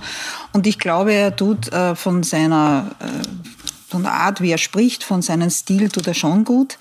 Und 0.51 0.67
ich 0.67 0.77
glaube, 0.77 1.11
er 1.11 1.35
tut 1.35 1.73
äh, 1.73 1.95
von 1.95 2.21
seiner 2.21 2.91
von 3.93 4.01
der 4.01 4.13
Art, 4.13 4.41
wie 4.41 4.49
er 4.49 4.57
spricht, 4.57 5.03
von 5.03 5.21
seinem 5.21 5.51
Stil 5.51 5.87
tut 5.87 6.07
er 6.07 6.15
schon 6.15 6.45
gut. 6.45 6.79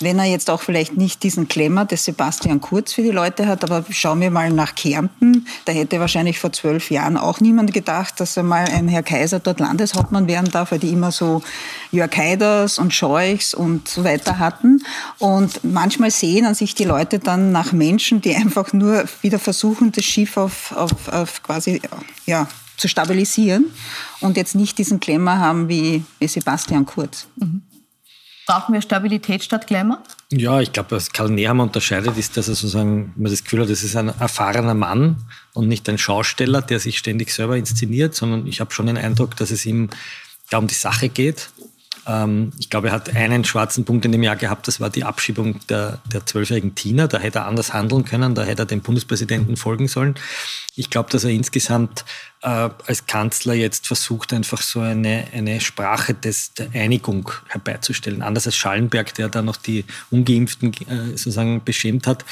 Wenn 0.00 0.20
er 0.20 0.26
jetzt 0.26 0.48
auch 0.48 0.62
vielleicht 0.62 0.96
nicht 0.96 1.24
diesen 1.24 1.48
Klemmer 1.48 1.86
des 1.86 2.04
Sebastian 2.04 2.60
Kurz 2.60 2.92
für 2.92 3.02
die 3.02 3.10
Leute 3.10 3.48
hat, 3.48 3.64
aber 3.64 3.84
schauen 3.90 4.20
wir 4.20 4.30
mal 4.30 4.52
nach 4.52 4.76
Kärnten. 4.76 5.48
Da 5.64 5.72
hätte 5.72 5.98
wahrscheinlich 5.98 6.38
vor 6.38 6.52
zwölf 6.52 6.92
Jahren 6.92 7.16
auch 7.16 7.40
niemand 7.40 7.74
gedacht, 7.74 8.20
dass 8.20 8.36
er 8.36 8.44
mal 8.44 8.64
ein 8.64 8.86
Herr 8.86 9.02
Kaiser 9.02 9.40
dort 9.40 9.58
Landeshauptmann 9.58 10.28
werden 10.28 10.52
darf, 10.52 10.70
weil 10.70 10.78
die 10.78 10.90
immer 10.92 11.10
so 11.10 11.42
Jörg 11.90 12.16
Haiders 12.16 12.78
und 12.78 12.94
Scheuchs 12.94 13.54
und 13.54 13.88
so 13.88 14.04
weiter 14.04 14.38
hatten. 14.38 14.84
Und 15.18 15.64
manchmal 15.64 16.12
sehen 16.12 16.46
an 16.46 16.54
sich 16.54 16.76
die 16.76 16.84
Leute 16.84 17.18
dann 17.18 17.50
nach 17.50 17.72
Menschen, 17.72 18.20
die 18.20 18.36
einfach 18.36 18.72
nur 18.72 19.02
wieder 19.20 19.40
versuchen, 19.40 19.90
das 19.90 20.04
Schiff 20.04 20.36
auf, 20.36 20.70
auf, 20.76 21.08
auf 21.08 21.42
quasi, 21.42 21.82
ja, 22.24 22.46
zu 22.76 22.88
stabilisieren 22.88 23.66
und 24.20 24.36
jetzt 24.36 24.54
nicht 24.54 24.78
diesen 24.78 25.00
Klemmer 25.00 25.38
haben 25.38 25.68
wie, 25.68 26.04
wie 26.18 26.28
Sebastian 26.28 26.86
Kurz. 26.86 27.26
Mhm. 27.36 27.62
Brauchen 28.46 28.74
wir 28.74 28.82
Stabilität 28.82 29.44
statt 29.44 29.68
Glamour? 29.68 30.02
Ja, 30.32 30.60
ich 30.60 30.72
glaube, 30.72 30.92
was 30.92 31.12
Karl 31.12 31.30
Nehammer 31.30 31.62
unterscheidet, 31.62 32.16
ist, 32.18 32.36
dass 32.36 32.48
er 32.48 32.54
sozusagen, 32.54 33.12
man 33.16 33.30
das 33.30 33.44
Gefühl 33.44 33.62
hat, 33.62 33.70
das 33.70 33.84
ist 33.84 33.94
ein 33.94 34.08
erfahrener 34.08 34.74
Mann 34.74 35.24
und 35.54 35.68
nicht 35.68 35.88
ein 35.88 35.98
Schausteller, 35.98 36.60
der 36.60 36.80
sich 36.80 36.98
ständig 36.98 37.32
selber 37.32 37.56
inszeniert, 37.56 38.14
sondern 38.16 38.46
ich 38.46 38.60
habe 38.60 38.72
schon 38.72 38.86
den 38.86 38.96
Eindruck, 38.96 39.36
dass 39.36 39.52
es 39.52 39.64
ihm 39.64 39.90
da 40.50 40.58
um 40.58 40.66
die 40.66 40.74
Sache 40.74 41.08
geht 41.08 41.50
ich 42.58 42.68
glaube, 42.68 42.88
er 42.88 42.94
hat 42.94 43.14
einen 43.14 43.44
schwarzen 43.44 43.84
Punkt 43.84 44.04
in 44.04 44.10
dem 44.10 44.24
Jahr 44.24 44.34
gehabt, 44.34 44.66
das 44.66 44.80
war 44.80 44.90
die 44.90 45.04
Abschiebung 45.04 45.60
der, 45.68 46.00
der 46.12 46.26
zwölfjährigen 46.26 46.74
Tina. 46.74 47.06
Da 47.06 47.18
hätte 47.18 47.40
er 47.40 47.46
anders 47.46 47.72
handeln 47.72 48.04
können, 48.04 48.34
da 48.34 48.42
hätte 48.42 48.62
er 48.62 48.66
dem 48.66 48.80
Bundespräsidenten 48.80 49.56
folgen 49.56 49.86
sollen. 49.86 50.16
Ich 50.74 50.90
glaube, 50.90 51.10
dass 51.10 51.22
er 51.22 51.30
insgesamt 51.30 52.04
äh, 52.42 52.70
als 52.86 53.06
Kanzler 53.06 53.54
jetzt 53.54 53.86
versucht, 53.86 54.32
einfach 54.32 54.62
so 54.62 54.80
eine, 54.80 55.28
eine 55.32 55.60
Sprache 55.60 56.14
des, 56.14 56.54
der 56.54 56.70
Einigung 56.74 57.30
herbeizustellen. 57.48 58.22
Anders 58.22 58.46
als 58.46 58.56
Schallenberg, 58.56 59.14
der 59.14 59.28
da 59.28 59.42
noch 59.42 59.56
die 59.56 59.84
Ungeimpften 60.10 60.72
äh, 60.88 61.10
sozusagen 61.10 61.62
beschämt 61.62 62.08
hat. 62.08 62.24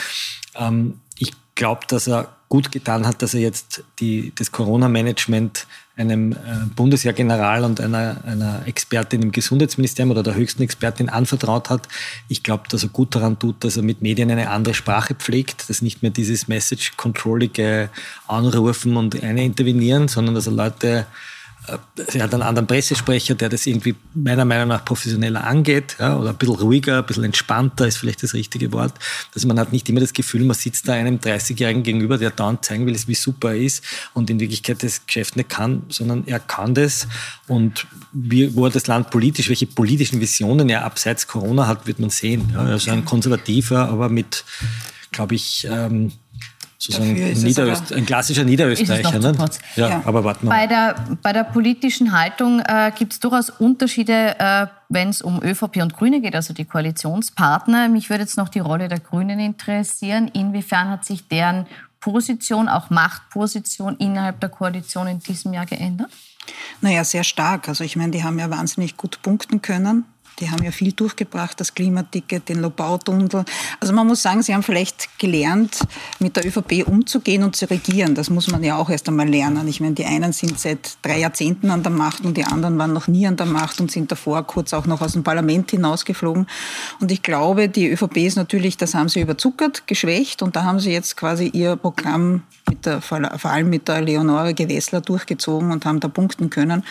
Ähm, 0.56 1.00
ich 1.16 1.32
glaube, 1.54 1.82
dass 1.86 2.08
er 2.08 2.34
gut 2.50 2.72
getan 2.72 3.06
hat, 3.06 3.22
dass 3.22 3.32
er 3.32 3.40
jetzt 3.40 3.84
die, 4.00 4.32
das 4.34 4.50
Corona-Management 4.50 5.66
einem 5.96 6.32
äh, 6.32 6.36
Bundesheergeneral 6.74 7.62
und 7.62 7.80
einer, 7.80 8.22
einer 8.26 8.66
Expertin 8.66 9.22
im 9.22 9.32
Gesundheitsministerium 9.32 10.10
oder 10.10 10.24
der 10.24 10.34
höchsten 10.34 10.62
Expertin 10.62 11.08
anvertraut 11.08 11.70
hat. 11.70 11.86
Ich 12.28 12.42
glaube, 12.42 12.64
dass 12.68 12.82
er 12.82 12.88
gut 12.88 13.14
daran 13.14 13.38
tut, 13.38 13.62
dass 13.62 13.76
er 13.76 13.84
mit 13.84 14.02
Medien 14.02 14.30
eine 14.30 14.50
andere 14.50 14.74
Sprache 14.74 15.14
pflegt, 15.14 15.70
dass 15.70 15.80
nicht 15.80 16.02
mehr 16.02 16.10
dieses 16.10 16.48
Message-Controllige 16.48 17.88
anrufen 18.26 18.96
und 18.96 19.22
eine 19.22 19.44
intervenieren, 19.44 20.08
sondern 20.08 20.34
dass 20.34 20.46
er 20.46 20.52
Leute 20.52 21.06
Sie 22.08 22.22
hat 22.22 22.32
einen 22.32 22.42
anderen 22.42 22.66
Pressesprecher, 22.66 23.34
der 23.34 23.48
das 23.48 23.66
irgendwie 23.66 23.94
meiner 24.14 24.44
Meinung 24.44 24.68
nach 24.68 24.84
professioneller 24.84 25.44
angeht, 25.44 25.96
ja, 25.98 26.16
oder 26.16 26.30
ein 26.30 26.36
bisschen 26.36 26.56
ruhiger, 26.56 26.98
ein 26.98 27.06
bisschen 27.06 27.24
entspannter 27.24 27.86
ist 27.86 27.98
vielleicht 27.98 28.22
das 28.22 28.34
richtige 28.34 28.72
Wort. 28.72 28.94
Also 29.34 29.46
man 29.48 29.58
hat 29.58 29.72
nicht 29.72 29.88
immer 29.88 30.00
das 30.00 30.12
Gefühl, 30.12 30.44
man 30.44 30.56
sitzt 30.56 30.88
da 30.88 30.94
einem 30.94 31.18
30-Jährigen 31.18 31.82
gegenüber, 31.82 32.18
der 32.18 32.30
dauernd 32.30 32.64
zeigen 32.64 32.86
will, 32.86 32.96
wie 33.06 33.14
super 33.14 33.50
er 33.50 33.60
ist 33.60 33.84
und 34.14 34.30
in 34.30 34.40
Wirklichkeit 34.40 34.82
das 34.82 35.06
Geschäft 35.06 35.36
nicht 35.36 35.48
kann, 35.48 35.82
sondern 35.88 36.24
er 36.26 36.40
kann 36.40 36.74
das. 36.74 37.06
Und 37.46 37.86
wie, 38.12 38.54
wo 38.54 38.66
er 38.66 38.70
das 38.70 38.86
Land 38.86 39.10
politisch, 39.10 39.48
welche 39.48 39.66
politischen 39.66 40.20
Visionen 40.20 40.68
er 40.68 40.84
abseits 40.84 41.26
Corona 41.26 41.66
hat, 41.66 41.86
wird 41.86 41.98
man 41.98 42.10
sehen. 42.10 42.50
Ja, 42.52 42.60
also 42.60 42.90
ein 42.90 43.04
konservativer, 43.04 43.88
aber 43.88 44.08
mit, 44.08 44.44
glaube 45.12 45.34
ich, 45.34 45.66
ähm, 45.70 46.12
sozusagen 46.80 47.12
Niederöst 47.14 47.92
ein 47.92 48.06
klassischer 48.06 48.44
Niederösterreicher. 48.44 49.18
Ne? 49.18 49.34
Ja, 49.76 49.88
ja, 49.88 50.02
aber 50.06 50.24
warten 50.24 50.46
wir 50.46 50.50
bei 50.50 50.66
der, 50.66 50.94
bei 51.22 51.32
der 51.32 51.44
politischen 51.44 52.12
Haltung 52.12 52.60
äh, 52.60 52.90
gibt 52.96 53.12
es 53.12 53.20
durchaus 53.20 53.50
Unterschiede, 53.50 54.38
äh, 54.38 54.66
wenn 54.88 55.10
es 55.10 55.20
um 55.20 55.42
ÖVP 55.42 55.76
und 55.82 55.94
Grüne 55.94 56.22
geht, 56.22 56.34
also 56.34 56.54
die 56.54 56.64
Koalitionspartner. 56.64 57.88
Mich 57.88 58.08
würde 58.08 58.22
jetzt 58.22 58.38
noch 58.38 58.48
die 58.48 58.60
Rolle 58.60 58.88
der 58.88 58.98
Grünen 58.98 59.38
interessieren. 59.38 60.28
Inwiefern 60.28 60.88
hat 60.88 61.04
sich 61.04 61.28
deren 61.28 61.66
Position, 62.00 62.68
auch 62.68 62.88
Machtposition 62.88 63.96
innerhalb 63.98 64.40
der 64.40 64.48
Koalition 64.48 65.06
in 65.06 65.20
diesem 65.20 65.52
Jahr 65.52 65.66
geändert? 65.66 66.10
Naja, 66.80 67.04
sehr 67.04 67.24
stark. 67.24 67.68
Also 67.68 67.84
ich 67.84 67.94
meine, 67.96 68.12
die 68.12 68.24
haben 68.24 68.38
ja 68.38 68.48
wahnsinnig 68.48 68.96
gut 68.96 69.20
punkten 69.20 69.60
können. 69.60 70.06
Die 70.40 70.50
haben 70.50 70.62
ja 70.62 70.70
viel 70.70 70.92
durchgebracht, 70.92 71.60
das 71.60 71.74
Klimaticket, 71.74 72.48
den 72.48 72.60
Lobautunnel. 72.60 73.44
Also 73.78 73.92
man 73.92 74.06
muss 74.06 74.22
sagen, 74.22 74.42
sie 74.42 74.54
haben 74.54 74.62
vielleicht 74.62 75.18
gelernt, 75.18 75.80
mit 76.18 76.36
der 76.36 76.46
ÖVP 76.46 76.86
umzugehen 76.86 77.42
und 77.42 77.56
zu 77.56 77.68
regieren. 77.68 78.14
Das 78.14 78.30
muss 78.30 78.50
man 78.50 78.62
ja 78.62 78.76
auch 78.76 78.90
erst 78.90 79.08
einmal 79.08 79.28
lernen. 79.28 79.68
Ich 79.68 79.80
meine, 79.80 79.94
die 79.94 80.04
einen 80.04 80.32
sind 80.32 80.58
seit 80.58 80.96
drei 81.02 81.18
Jahrzehnten 81.18 81.70
an 81.70 81.82
der 81.82 81.92
Macht 81.92 82.24
und 82.24 82.36
die 82.36 82.44
anderen 82.44 82.78
waren 82.78 82.92
noch 82.92 83.08
nie 83.08 83.26
an 83.26 83.36
der 83.36 83.46
Macht 83.46 83.80
und 83.80 83.90
sind 83.90 84.10
davor 84.10 84.42
kurz 84.44 84.72
auch 84.72 84.86
noch 84.86 85.00
aus 85.00 85.12
dem 85.12 85.22
Parlament 85.22 85.70
hinausgeflogen. 85.70 86.46
Und 87.00 87.12
ich 87.12 87.22
glaube, 87.22 87.68
die 87.68 87.90
ÖVP 87.90 88.16
ist 88.18 88.36
natürlich, 88.36 88.76
das 88.76 88.94
haben 88.94 89.08
sie 89.08 89.20
überzuckert, 89.20 89.86
geschwächt 89.86 90.42
und 90.42 90.56
da 90.56 90.64
haben 90.64 90.80
sie 90.80 90.92
jetzt 90.92 91.16
quasi 91.16 91.48
ihr 91.48 91.76
Programm 91.76 92.42
der, 92.84 93.00
vor 93.00 93.50
allem 93.50 93.68
mit 93.68 93.88
der 93.88 94.00
Leonore 94.00 94.54
Gewessler 94.54 95.00
durchgezogen 95.00 95.72
und 95.72 95.84
haben 95.84 96.00
da 96.00 96.08
punkten 96.08 96.50
können. 96.50 96.84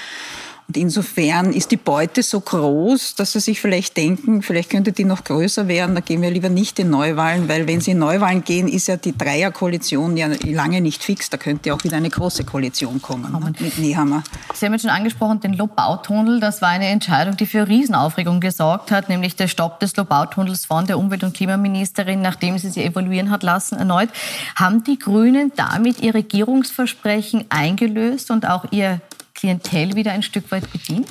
Und 0.69 0.77
insofern 0.77 1.51
ist 1.51 1.71
die 1.71 1.77
Beute 1.77 2.21
so 2.21 2.39
groß, 2.39 3.15
dass 3.15 3.32
sie 3.32 3.39
sich 3.39 3.60
vielleicht 3.60 3.97
denken, 3.97 4.43
vielleicht 4.43 4.69
könnte 4.69 4.91
die 4.91 5.03
noch 5.03 5.23
größer 5.23 5.67
werden, 5.67 5.95
da 5.95 6.01
gehen 6.01 6.21
wir 6.21 6.29
lieber 6.29 6.49
nicht 6.49 6.77
in 6.77 6.91
Neuwahlen, 6.91 7.49
weil 7.49 7.67
wenn 7.67 7.82
sie 7.82 7.91
in 7.91 7.97
Neuwahlen 7.97 8.43
gehen, 8.43 8.67
ist 8.67 8.88
ja 8.88 8.95
die 8.95 9.17
Dreierkoalition 9.17 10.15
ja 10.15 10.29
lange 10.43 10.79
nicht 10.82 11.03
fix. 11.03 11.32
Da 11.32 11.38
könnte 11.38 11.73
auch 11.73 11.84
wieder 11.84 11.97
eine 11.97 12.12
große 12.12 12.43
Koalition 12.43 13.01
kommen 13.01 13.32
ne, 13.32 13.53
mit 13.60 13.79
Nehammer. 13.79 14.23
Sie 14.53 14.63
haben 14.63 14.73
jetzt 14.73 14.84
schon 14.84 14.91
angesprochen, 14.91 15.39
den 15.39 15.53
Lobautunnel, 15.53 16.39
das 16.39 16.62
war 16.62 16.69
eine 16.69 16.86
Entscheidung, 16.86 17.36
die 17.36 17.47
für 17.47 17.67
Riesenaufregung 17.67 18.39
gesorgt 18.39 18.91
hat, 18.91 19.10
nämlich 19.10 19.36
der 19.36 19.47
Stopp 19.47 19.79
des 19.79 19.95
Lobautunnels 19.95 20.67
von 20.67 20.86
der 20.86 20.99
Umwelt- 20.99 21.23
und 21.23 21.34
Klimaministerin, 21.34 22.21
nachdem 22.21 22.60
sie 22.60 22.69
sie 22.69 22.84
evaluieren 22.84 23.32
hat 23.32 23.41
lassen 23.41 23.79
erneut. 23.79 24.10
Haben 24.55 24.84
die 24.84 24.99
Grünen 24.99 25.51
damit 25.55 25.99
ihr 26.01 26.13
Regierungsversprechen 26.13 27.45
eingelöst 27.49 28.29
und 28.29 28.47
auch 28.47 28.65
ihr 28.69 29.01
Klientel 29.39 29.95
wieder 29.95 30.12
ein 30.12 30.21
Stück 30.21 30.52
weit 30.52 30.69
bedient? 30.69 31.08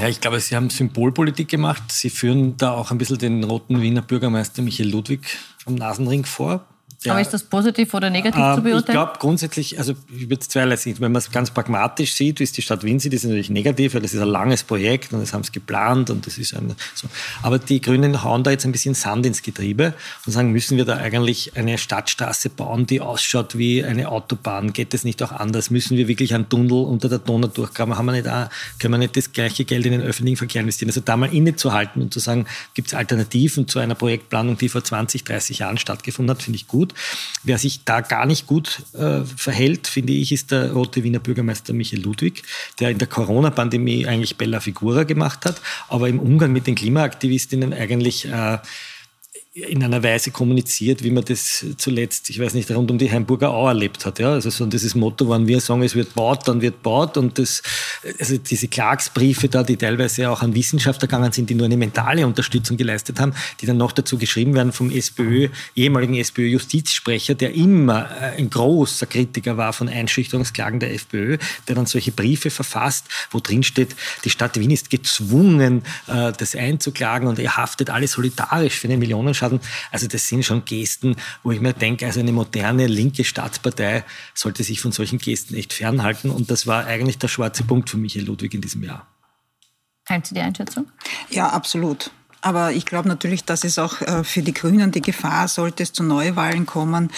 Ja, 0.00 0.08
ich 0.08 0.20
glaube, 0.20 0.40
Sie 0.40 0.56
haben 0.56 0.68
Symbolpolitik 0.68 1.48
gemacht. 1.48 1.82
Sie 1.92 2.10
führen 2.10 2.56
da 2.56 2.72
auch 2.72 2.90
ein 2.90 2.98
bisschen 2.98 3.18
den 3.18 3.44
roten 3.44 3.80
Wiener 3.80 4.02
Bürgermeister 4.02 4.62
Michael 4.62 4.90
Ludwig 4.90 5.20
vom 5.62 5.76
Nasenring 5.76 6.24
vor. 6.24 6.66
Ja, 7.04 7.12
Aber 7.12 7.20
ist 7.20 7.30
das 7.30 7.44
positiv 7.44 7.94
oder 7.94 8.10
negativ 8.10 8.42
äh, 8.42 8.54
zu 8.56 8.62
beurteilen? 8.62 8.84
Ich 8.88 8.92
glaube 8.92 9.12
grundsätzlich, 9.20 9.78
also 9.78 9.94
ich 10.12 10.28
würde 10.28 10.40
es 10.40 10.48
zweierlei 10.48 10.74
sehen. 10.74 10.96
Wenn 10.98 11.12
man 11.12 11.20
es 11.20 11.30
ganz 11.30 11.50
pragmatisch 11.50 12.14
sieht, 12.14 12.40
wie 12.40 12.44
es 12.44 12.50
die 12.50 12.60
Stadt 12.60 12.82
Wien 12.82 12.98
sieht, 12.98 13.14
ist 13.14 13.22
natürlich 13.22 13.50
negativ, 13.50 13.94
weil 13.94 14.02
das 14.02 14.14
ist 14.14 14.20
ein 14.20 14.26
langes 14.26 14.64
Projekt 14.64 15.12
und 15.12 15.20
das 15.20 15.32
haben 15.32 15.44
sie 15.44 15.52
geplant 15.52 16.10
und 16.10 16.26
das 16.26 16.38
ist 16.38 16.54
ein, 16.54 16.74
so. 16.94 17.08
Aber 17.42 17.60
die 17.60 17.80
Grünen 17.80 18.24
hauen 18.24 18.42
da 18.42 18.50
jetzt 18.50 18.64
ein 18.64 18.72
bisschen 18.72 18.94
Sand 18.94 19.26
ins 19.26 19.42
Getriebe 19.42 19.94
und 20.26 20.32
sagen, 20.32 20.50
müssen 20.50 20.76
wir 20.76 20.84
da 20.84 20.96
eigentlich 20.96 21.56
eine 21.56 21.78
Stadtstraße 21.78 22.50
bauen, 22.50 22.86
die 22.86 23.00
ausschaut 23.00 23.56
wie 23.56 23.84
eine 23.84 24.08
Autobahn? 24.08 24.72
Geht 24.72 24.92
das 24.92 25.04
nicht 25.04 25.22
auch 25.22 25.30
anders? 25.30 25.70
Müssen 25.70 25.96
wir 25.96 26.08
wirklich 26.08 26.34
einen 26.34 26.48
Tunnel 26.48 26.72
unter 26.72 27.08
der 27.08 27.20
Donau 27.20 27.46
durchgraben? 27.46 27.96
Haben 27.96 28.06
wir 28.06 28.12
nicht 28.12 28.26
auch, 28.28 28.48
können 28.80 28.94
wir 28.94 28.98
nicht 28.98 29.16
das 29.16 29.32
gleiche 29.32 29.64
Geld 29.64 29.86
in 29.86 29.92
den 29.92 30.02
öffentlichen 30.02 30.36
Verkehr 30.36 30.62
investieren? 30.62 30.88
Also 30.90 31.00
da 31.00 31.16
mal 31.16 31.32
innezuhalten 31.32 32.02
und 32.02 32.12
zu 32.12 32.18
sagen, 32.18 32.46
gibt 32.74 32.88
es 32.88 32.94
Alternativen 32.94 33.68
zu 33.68 33.78
einer 33.78 33.94
Projektplanung, 33.94 34.58
die 34.58 34.68
vor 34.68 34.82
20, 34.82 35.22
30 35.22 35.60
Jahren 35.60 35.78
stattgefunden 35.78 36.34
hat, 36.34 36.42
finde 36.42 36.56
ich 36.56 36.66
gut. 36.66 36.87
Wer 37.44 37.58
sich 37.58 37.84
da 37.84 38.00
gar 38.00 38.26
nicht 38.26 38.46
gut 38.46 38.82
äh, 38.94 39.20
verhält, 39.24 39.86
finde 39.86 40.12
ich, 40.12 40.32
ist 40.32 40.50
der 40.50 40.72
rote 40.72 41.02
Wiener 41.04 41.18
Bürgermeister 41.18 41.72
Michael 41.72 42.02
Ludwig, 42.02 42.42
der 42.80 42.90
in 42.90 42.98
der 42.98 43.08
Corona-Pandemie 43.08 44.06
eigentlich 44.06 44.36
Bella 44.36 44.60
Figura 44.60 45.04
gemacht 45.04 45.44
hat, 45.44 45.60
aber 45.88 46.08
im 46.08 46.18
Umgang 46.18 46.52
mit 46.52 46.66
den 46.66 46.74
Klimaaktivistinnen 46.74 47.72
eigentlich 47.72 48.26
äh, 48.26 48.58
in 49.66 49.82
einer 49.82 50.02
Weise 50.02 50.30
kommuniziert, 50.30 51.02
wie 51.02 51.10
man 51.10 51.24
das 51.24 51.64
zuletzt, 51.76 52.30
ich 52.30 52.38
weiß 52.38 52.54
nicht, 52.54 52.70
rund 52.70 52.90
um 52.90 52.98
die 52.98 53.10
Heimburger 53.10 53.50
Au 53.50 53.68
erlebt 53.68 54.06
hat. 54.06 54.18
Ja? 54.18 54.32
Also 54.32 54.50
so 54.50 54.66
dieses 54.66 54.94
Motto, 54.94 55.28
wenn 55.30 55.46
wir 55.46 55.60
sagen, 55.60 55.82
es 55.82 55.94
wird 55.94 56.14
baut, 56.14 56.46
dann 56.46 56.60
wird 56.60 56.82
baut. 56.82 57.16
Und 57.16 57.38
das, 57.38 57.62
also 58.18 58.38
diese 58.38 58.68
Klagsbriefe 58.68 59.48
da, 59.48 59.62
die 59.62 59.76
teilweise 59.76 60.30
auch 60.30 60.42
an 60.42 60.54
Wissenschaftler 60.54 61.08
gegangen 61.08 61.32
sind, 61.32 61.50
die 61.50 61.54
nur 61.54 61.66
eine 61.66 61.76
mentale 61.76 62.26
Unterstützung 62.26 62.76
geleistet 62.76 63.20
haben, 63.20 63.34
die 63.60 63.66
dann 63.66 63.76
noch 63.76 63.92
dazu 63.92 64.18
geschrieben 64.18 64.54
werden 64.54 64.72
vom 64.72 64.90
SPÖ, 64.90 65.48
ehemaligen 65.74 66.14
SPÖ-Justizsprecher, 66.14 67.34
der 67.34 67.54
immer 67.54 68.08
äh, 68.20 68.38
ein 68.38 68.50
großer 68.50 69.06
Kritiker 69.06 69.56
war 69.56 69.72
von 69.72 69.88
Einschüchterungsklagen 69.88 70.80
der 70.80 70.94
FPÖ, 70.94 71.38
der 71.66 71.74
dann 71.74 71.86
solche 71.86 72.12
Briefe 72.12 72.50
verfasst, 72.50 73.06
wo 73.30 73.40
drin 73.40 73.62
steht, 73.62 73.96
die 74.24 74.30
Stadt 74.30 74.58
Wien 74.58 74.70
ist 74.70 74.90
gezwungen, 74.90 75.82
äh, 76.06 76.32
das 76.36 76.54
einzuklagen 76.54 77.28
und 77.28 77.38
er 77.38 77.56
haftet 77.56 77.90
alle 77.90 78.06
solidarisch 78.06 78.74
für 78.74 78.88
einen 78.88 78.98
Millionenschaden 78.98 79.47
haben. 79.48 79.60
Also 79.90 80.06
das 80.06 80.28
sind 80.28 80.44
schon 80.44 80.64
Gesten, 80.64 81.16
wo 81.42 81.50
ich 81.50 81.60
mir 81.60 81.72
denke, 81.72 82.06
also 82.06 82.20
eine 82.20 82.32
moderne 82.32 82.86
linke 82.86 83.24
Staatspartei 83.24 84.04
sollte 84.34 84.62
sich 84.62 84.80
von 84.80 84.92
solchen 84.92 85.18
Gesten 85.18 85.54
echt 85.54 85.72
fernhalten. 85.72 86.30
Und 86.30 86.50
das 86.50 86.66
war 86.66 86.86
eigentlich 86.86 87.18
der 87.18 87.28
schwarze 87.28 87.64
Punkt 87.64 87.90
für 87.90 87.96
Michael 87.96 88.26
Ludwig 88.26 88.54
in 88.54 88.60
diesem 88.60 88.84
Jahr. 88.84 89.06
Teilen 90.04 90.24
Sie 90.24 90.34
die 90.34 90.40
Einschätzung? 90.40 90.86
Ja, 91.30 91.48
absolut. 91.48 92.10
Aber 92.40 92.72
ich 92.72 92.86
glaube 92.86 93.08
natürlich, 93.08 93.44
dass 93.44 93.64
es 93.64 93.78
auch 93.78 94.00
äh, 94.00 94.22
für 94.22 94.42
die 94.42 94.54
Grünen 94.54 94.92
die 94.92 95.00
Gefahr, 95.00 95.48
sollte 95.48 95.82
es 95.82 95.92
zu 95.92 96.04
Neuwahlen 96.04 96.66
kommen, 96.66 97.10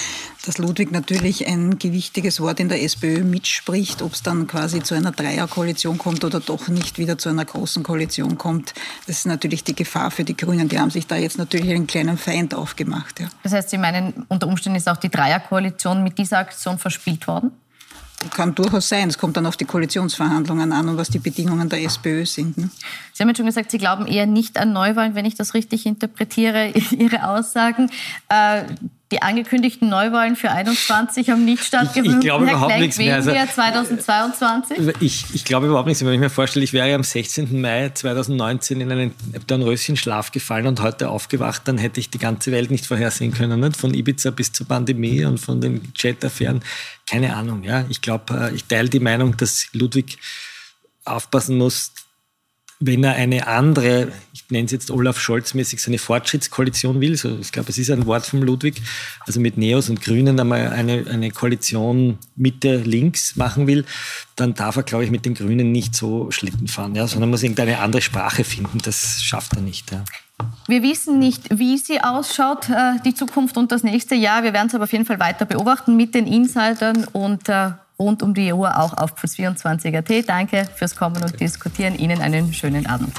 dass 0.46 0.58
Ludwig 0.58 0.92
natürlich 0.92 1.46
ein 1.46 1.78
gewichtiges 1.78 2.40
Wort 2.40 2.58
in 2.58 2.70
der 2.70 2.82
SPÖ 2.82 3.22
mitspricht, 3.22 4.00
ob 4.00 4.14
es 4.14 4.22
dann 4.22 4.46
quasi 4.46 4.82
zu 4.82 4.94
einer 4.94 5.12
Dreierkoalition 5.12 5.98
kommt 5.98 6.24
oder 6.24 6.40
doch 6.40 6.68
nicht 6.68 6.98
wieder 6.98 7.18
zu 7.18 7.28
einer 7.28 7.44
großen 7.44 7.82
Koalition 7.82 8.38
kommt. 8.38 8.72
Das 9.06 9.18
ist 9.18 9.26
natürlich 9.26 9.62
die 9.62 9.74
Gefahr 9.74 10.10
für 10.10 10.24
die 10.24 10.36
Grünen. 10.36 10.68
Die 10.68 10.78
haben 10.78 10.90
sich 10.90 11.06
da 11.06 11.16
jetzt 11.16 11.36
natürlich 11.36 11.70
einen 11.70 11.86
kleinen 11.86 12.16
Feind 12.16 12.54
aufgemacht. 12.54 13.20
Ja. 13.20 13.28
Das 13.42 13.52
heißt, 13.52 13.70
Sie 13.70 13.78
meinen, 13.78 14.24
unter 14.28 14.46
Umständen 14.46 14.78
ist 14.78 14.88
auch 14.88 14.96
die 14.96 15.10
Dreierkoalition 15.10 16.02
mit 16.02 16.16
dieser 16.16 16.38
Aktion 16.38 16.78
verspielt 16.78 17.26
worden? 17.26 17.52
Kann 18.28 18.54
durchaus 18.54 18.88
sein. 18.88 19.08
Es 19.08 19.16
kommt 19.16 19.38
dann 19.38 19.46
auf 19.46 19.56
die 19.56 19.64
Koalitionsverhandlungen 19.64 20.72
an 20.72 20.88
und 20.90 20.98
was 20.98 21.08
die 21.08 21.18
Bedingungen 21.18 21.70
der 21.70 21.82
SPÖ 21.82 22.26
sind. 22.26 22.58
Ne? 22.58 22.68
Sie 23.20 23.24
haben 23.24 23.28
jetzt 23.28 23.36
schon 23.36 23.44
gesagt, 23.44 23.70
Sie 23.70 23.76
glauben 23.76 24.06
eher 24.06 24.24
nicht 24.24 24.56
an 24.56 24.72
Neuwahlen, 24.72 25.14
wenn 25.14 25.26
ich 25.26 25.34
das 25.34 25.52
richtig 25.52 25.84
interpretiere, 25.84 26.72
Ihre 26.98 27.28
Aussagen. 27.28 27.90
Äh, 28.30 28.62
die 29.12 29.20
angekündigten 29.20 29.90
Neuwahlen 29.90 30.36
für 30.36 30.50
21 30.50 31.28
haben 31.28 31.44
nicht 31.44 31.62
stattgefunden. 31.62 32.12
Ich, 32.12 32.16
ich 32.16 32.24
glaube 32.24 32.46
Herr 32.46 32.52
überhaupt 32.52 32.70
Klenk, 32.70 32.82
nichts 32.82 32.96
mehr. 32.96 33.16
Also, 33.16 33.30
2022? 33.30 34.78
Ich, 35.00 35.26
ich 35.34 35.44
glaube 35.44 35.66
überhaupt 35.66 35.86
nichts 35.86 36.00
mehr. 36.02 36.12
Wenn 36.12 36.18
ich 36.18 36.22
mir 36.22 36.30
vorstelle, 36.30 36.64
ich 36.64 36.72
wäre 36.72 36.94
am 36.94 37.02
16. 37.02 37.60
Mai 37.60 37.90
2019 37.92 38.80
in 38.80 38.90
einen 38.90 39.14
Dornröschen-Schlaf 39.46 40.32
gefallen 40.32 40.66
und 40.66 40.80
heute 40.80 41.10
aufgewacht, 41.10 41.68
dann 41.68 41.76
hätte 41.76 42.00
ich 42.00 42.08
die 42.08 42.18
ganze 42.18 42.52
Welt 42.52 42.70
nicht 42.70 42.86
vorhersehen 42.86 43.34
können. 43.34 43.60
Nicht? 43.60 43.76
Von 43.76 43.92
Ibiza 43.92 44.30
bis 44.30 44.50
zur 44.52 44.66
Pandemie 44.66 45.26
und 45.26 45.36
von 45.36 45.60
den 45.60 45.92
Jet-Affären. 45.94 46.62
Keine 47.06 47.36
Ahnung. 47.36 47.64
Ja. 47.64 47.84
Ich 47.90 48.00
glaube, 48.00 48.50
äh, 48.50 48.54
ich 48.54 48.64
teile 48.64 48.88
die 48.88 49.00
Meinung, 49.00 49.36
dass 49.36 49.66
Ludwig 49.74 50.16
aufpassen 51.04 51.58
muss, 51.58 51.92
wenn 52.82 53.04
er 53.04 53.14
eine 53.14 53.46
andere, 53.46 54.10
ich 54.32 54.50
nenne 54.50 54.64
es 54.64 54.72
jetzt 54.72 54.90
Olaf 54.90 55.18
Scholz-mäßig, 55.18 55.80
so 55.80 55.90
eine 55.90 55.98
Fortschrittskoalition 55.98 57.00
will, 57.02 57.14
so, 57.14 57.38
ich 57.38 57.52
glaube, 57.52 57.68
es 57.68 57.76
ist 57.76 57.90
ein 57.90 58.06
Wort 58.06 58.24
von 58.24 58.40
Ludwig, 58.40 58.80
also 59.26 59.38
mit 59.38 59.58
Neos 59.58 59.90
und 59.90 60.00
Grünen 60.00 60.40
einmal 60.40 60.68
eine, 60.68 61.06
eine 61.06 61.30
Koalition 61.30 62.18
Mitte-Links 62.36 63.36
machen 63.36 63.66
will, 63.66 63.84
dann 64.34 64.54
darf 64.54 64.76
er, 64.76 64.82
glaube 64.82 65.04
ich, 65.04 65.10
mit 65.10 65.26
den 65.26 65.34
Grünen 65.34 65.72
nicht 65.72 65.94
so 65.94 66.30
Schlitten 66.30 66.68
fahren, 66.68 66.94
ja, 66.94 67.06
sondern 67.06 67.28
muss 67.28 67.42
irgendeine 67.42 67.80
andere 67.80 68.00
Sprache 68.00 68.44
finden. 68.44 68.78
Das 68.82 69.22
schafft 69.22 69.54
er 69.56 69.60
nicht. 69.60 69.92
Ja. 69.92 70.02
Wir 70.66 70.82
wissen 70.82 71.18
nicht, 71.18 71.58
wie 71.58 71.76
sie 71.76 72.00
ausschaut, 72.00 72.70
äh, 72.70 72.94
die 73.04 73.14
Zukunft 73.14 73.58
und 73.58 73.72
das 73.72 73.82
nächste 73.82 74.14
Jahr. 74.14 74.42
Wir 74.42 74.54
werden 74.54 74.68
es 74.68 74.74
aber 74.74 74.84
auf 74.84 74.92
jeden 74.92 75.04
Fall 75.04 75.20
weiter 75.20 75.44
beobachten 75.44 75.96
mit 75.96 76.14
den 76.14 76.26
Insidern 76.26 77.04
und 77.12 77.48
äh, 77.50 77.72
rund 78.00 78.22
um 78.22 78.34
die 78.34 78.52
Uhr 78.52 78.78
auch 78.78 78.94
auf 78.94 79.14
Plus24.at. 79.14 80.28
Danke 80.28 80.66
fürs 80.74 80.96
Kommen 80.96 81.22
und 81.22 81.38
Diskutieren. 81.38 81.96
Ihnen 81.96 82.20
einen 82.20 82.52
schönen 82.52 82.86
Abend. 82.86 83.12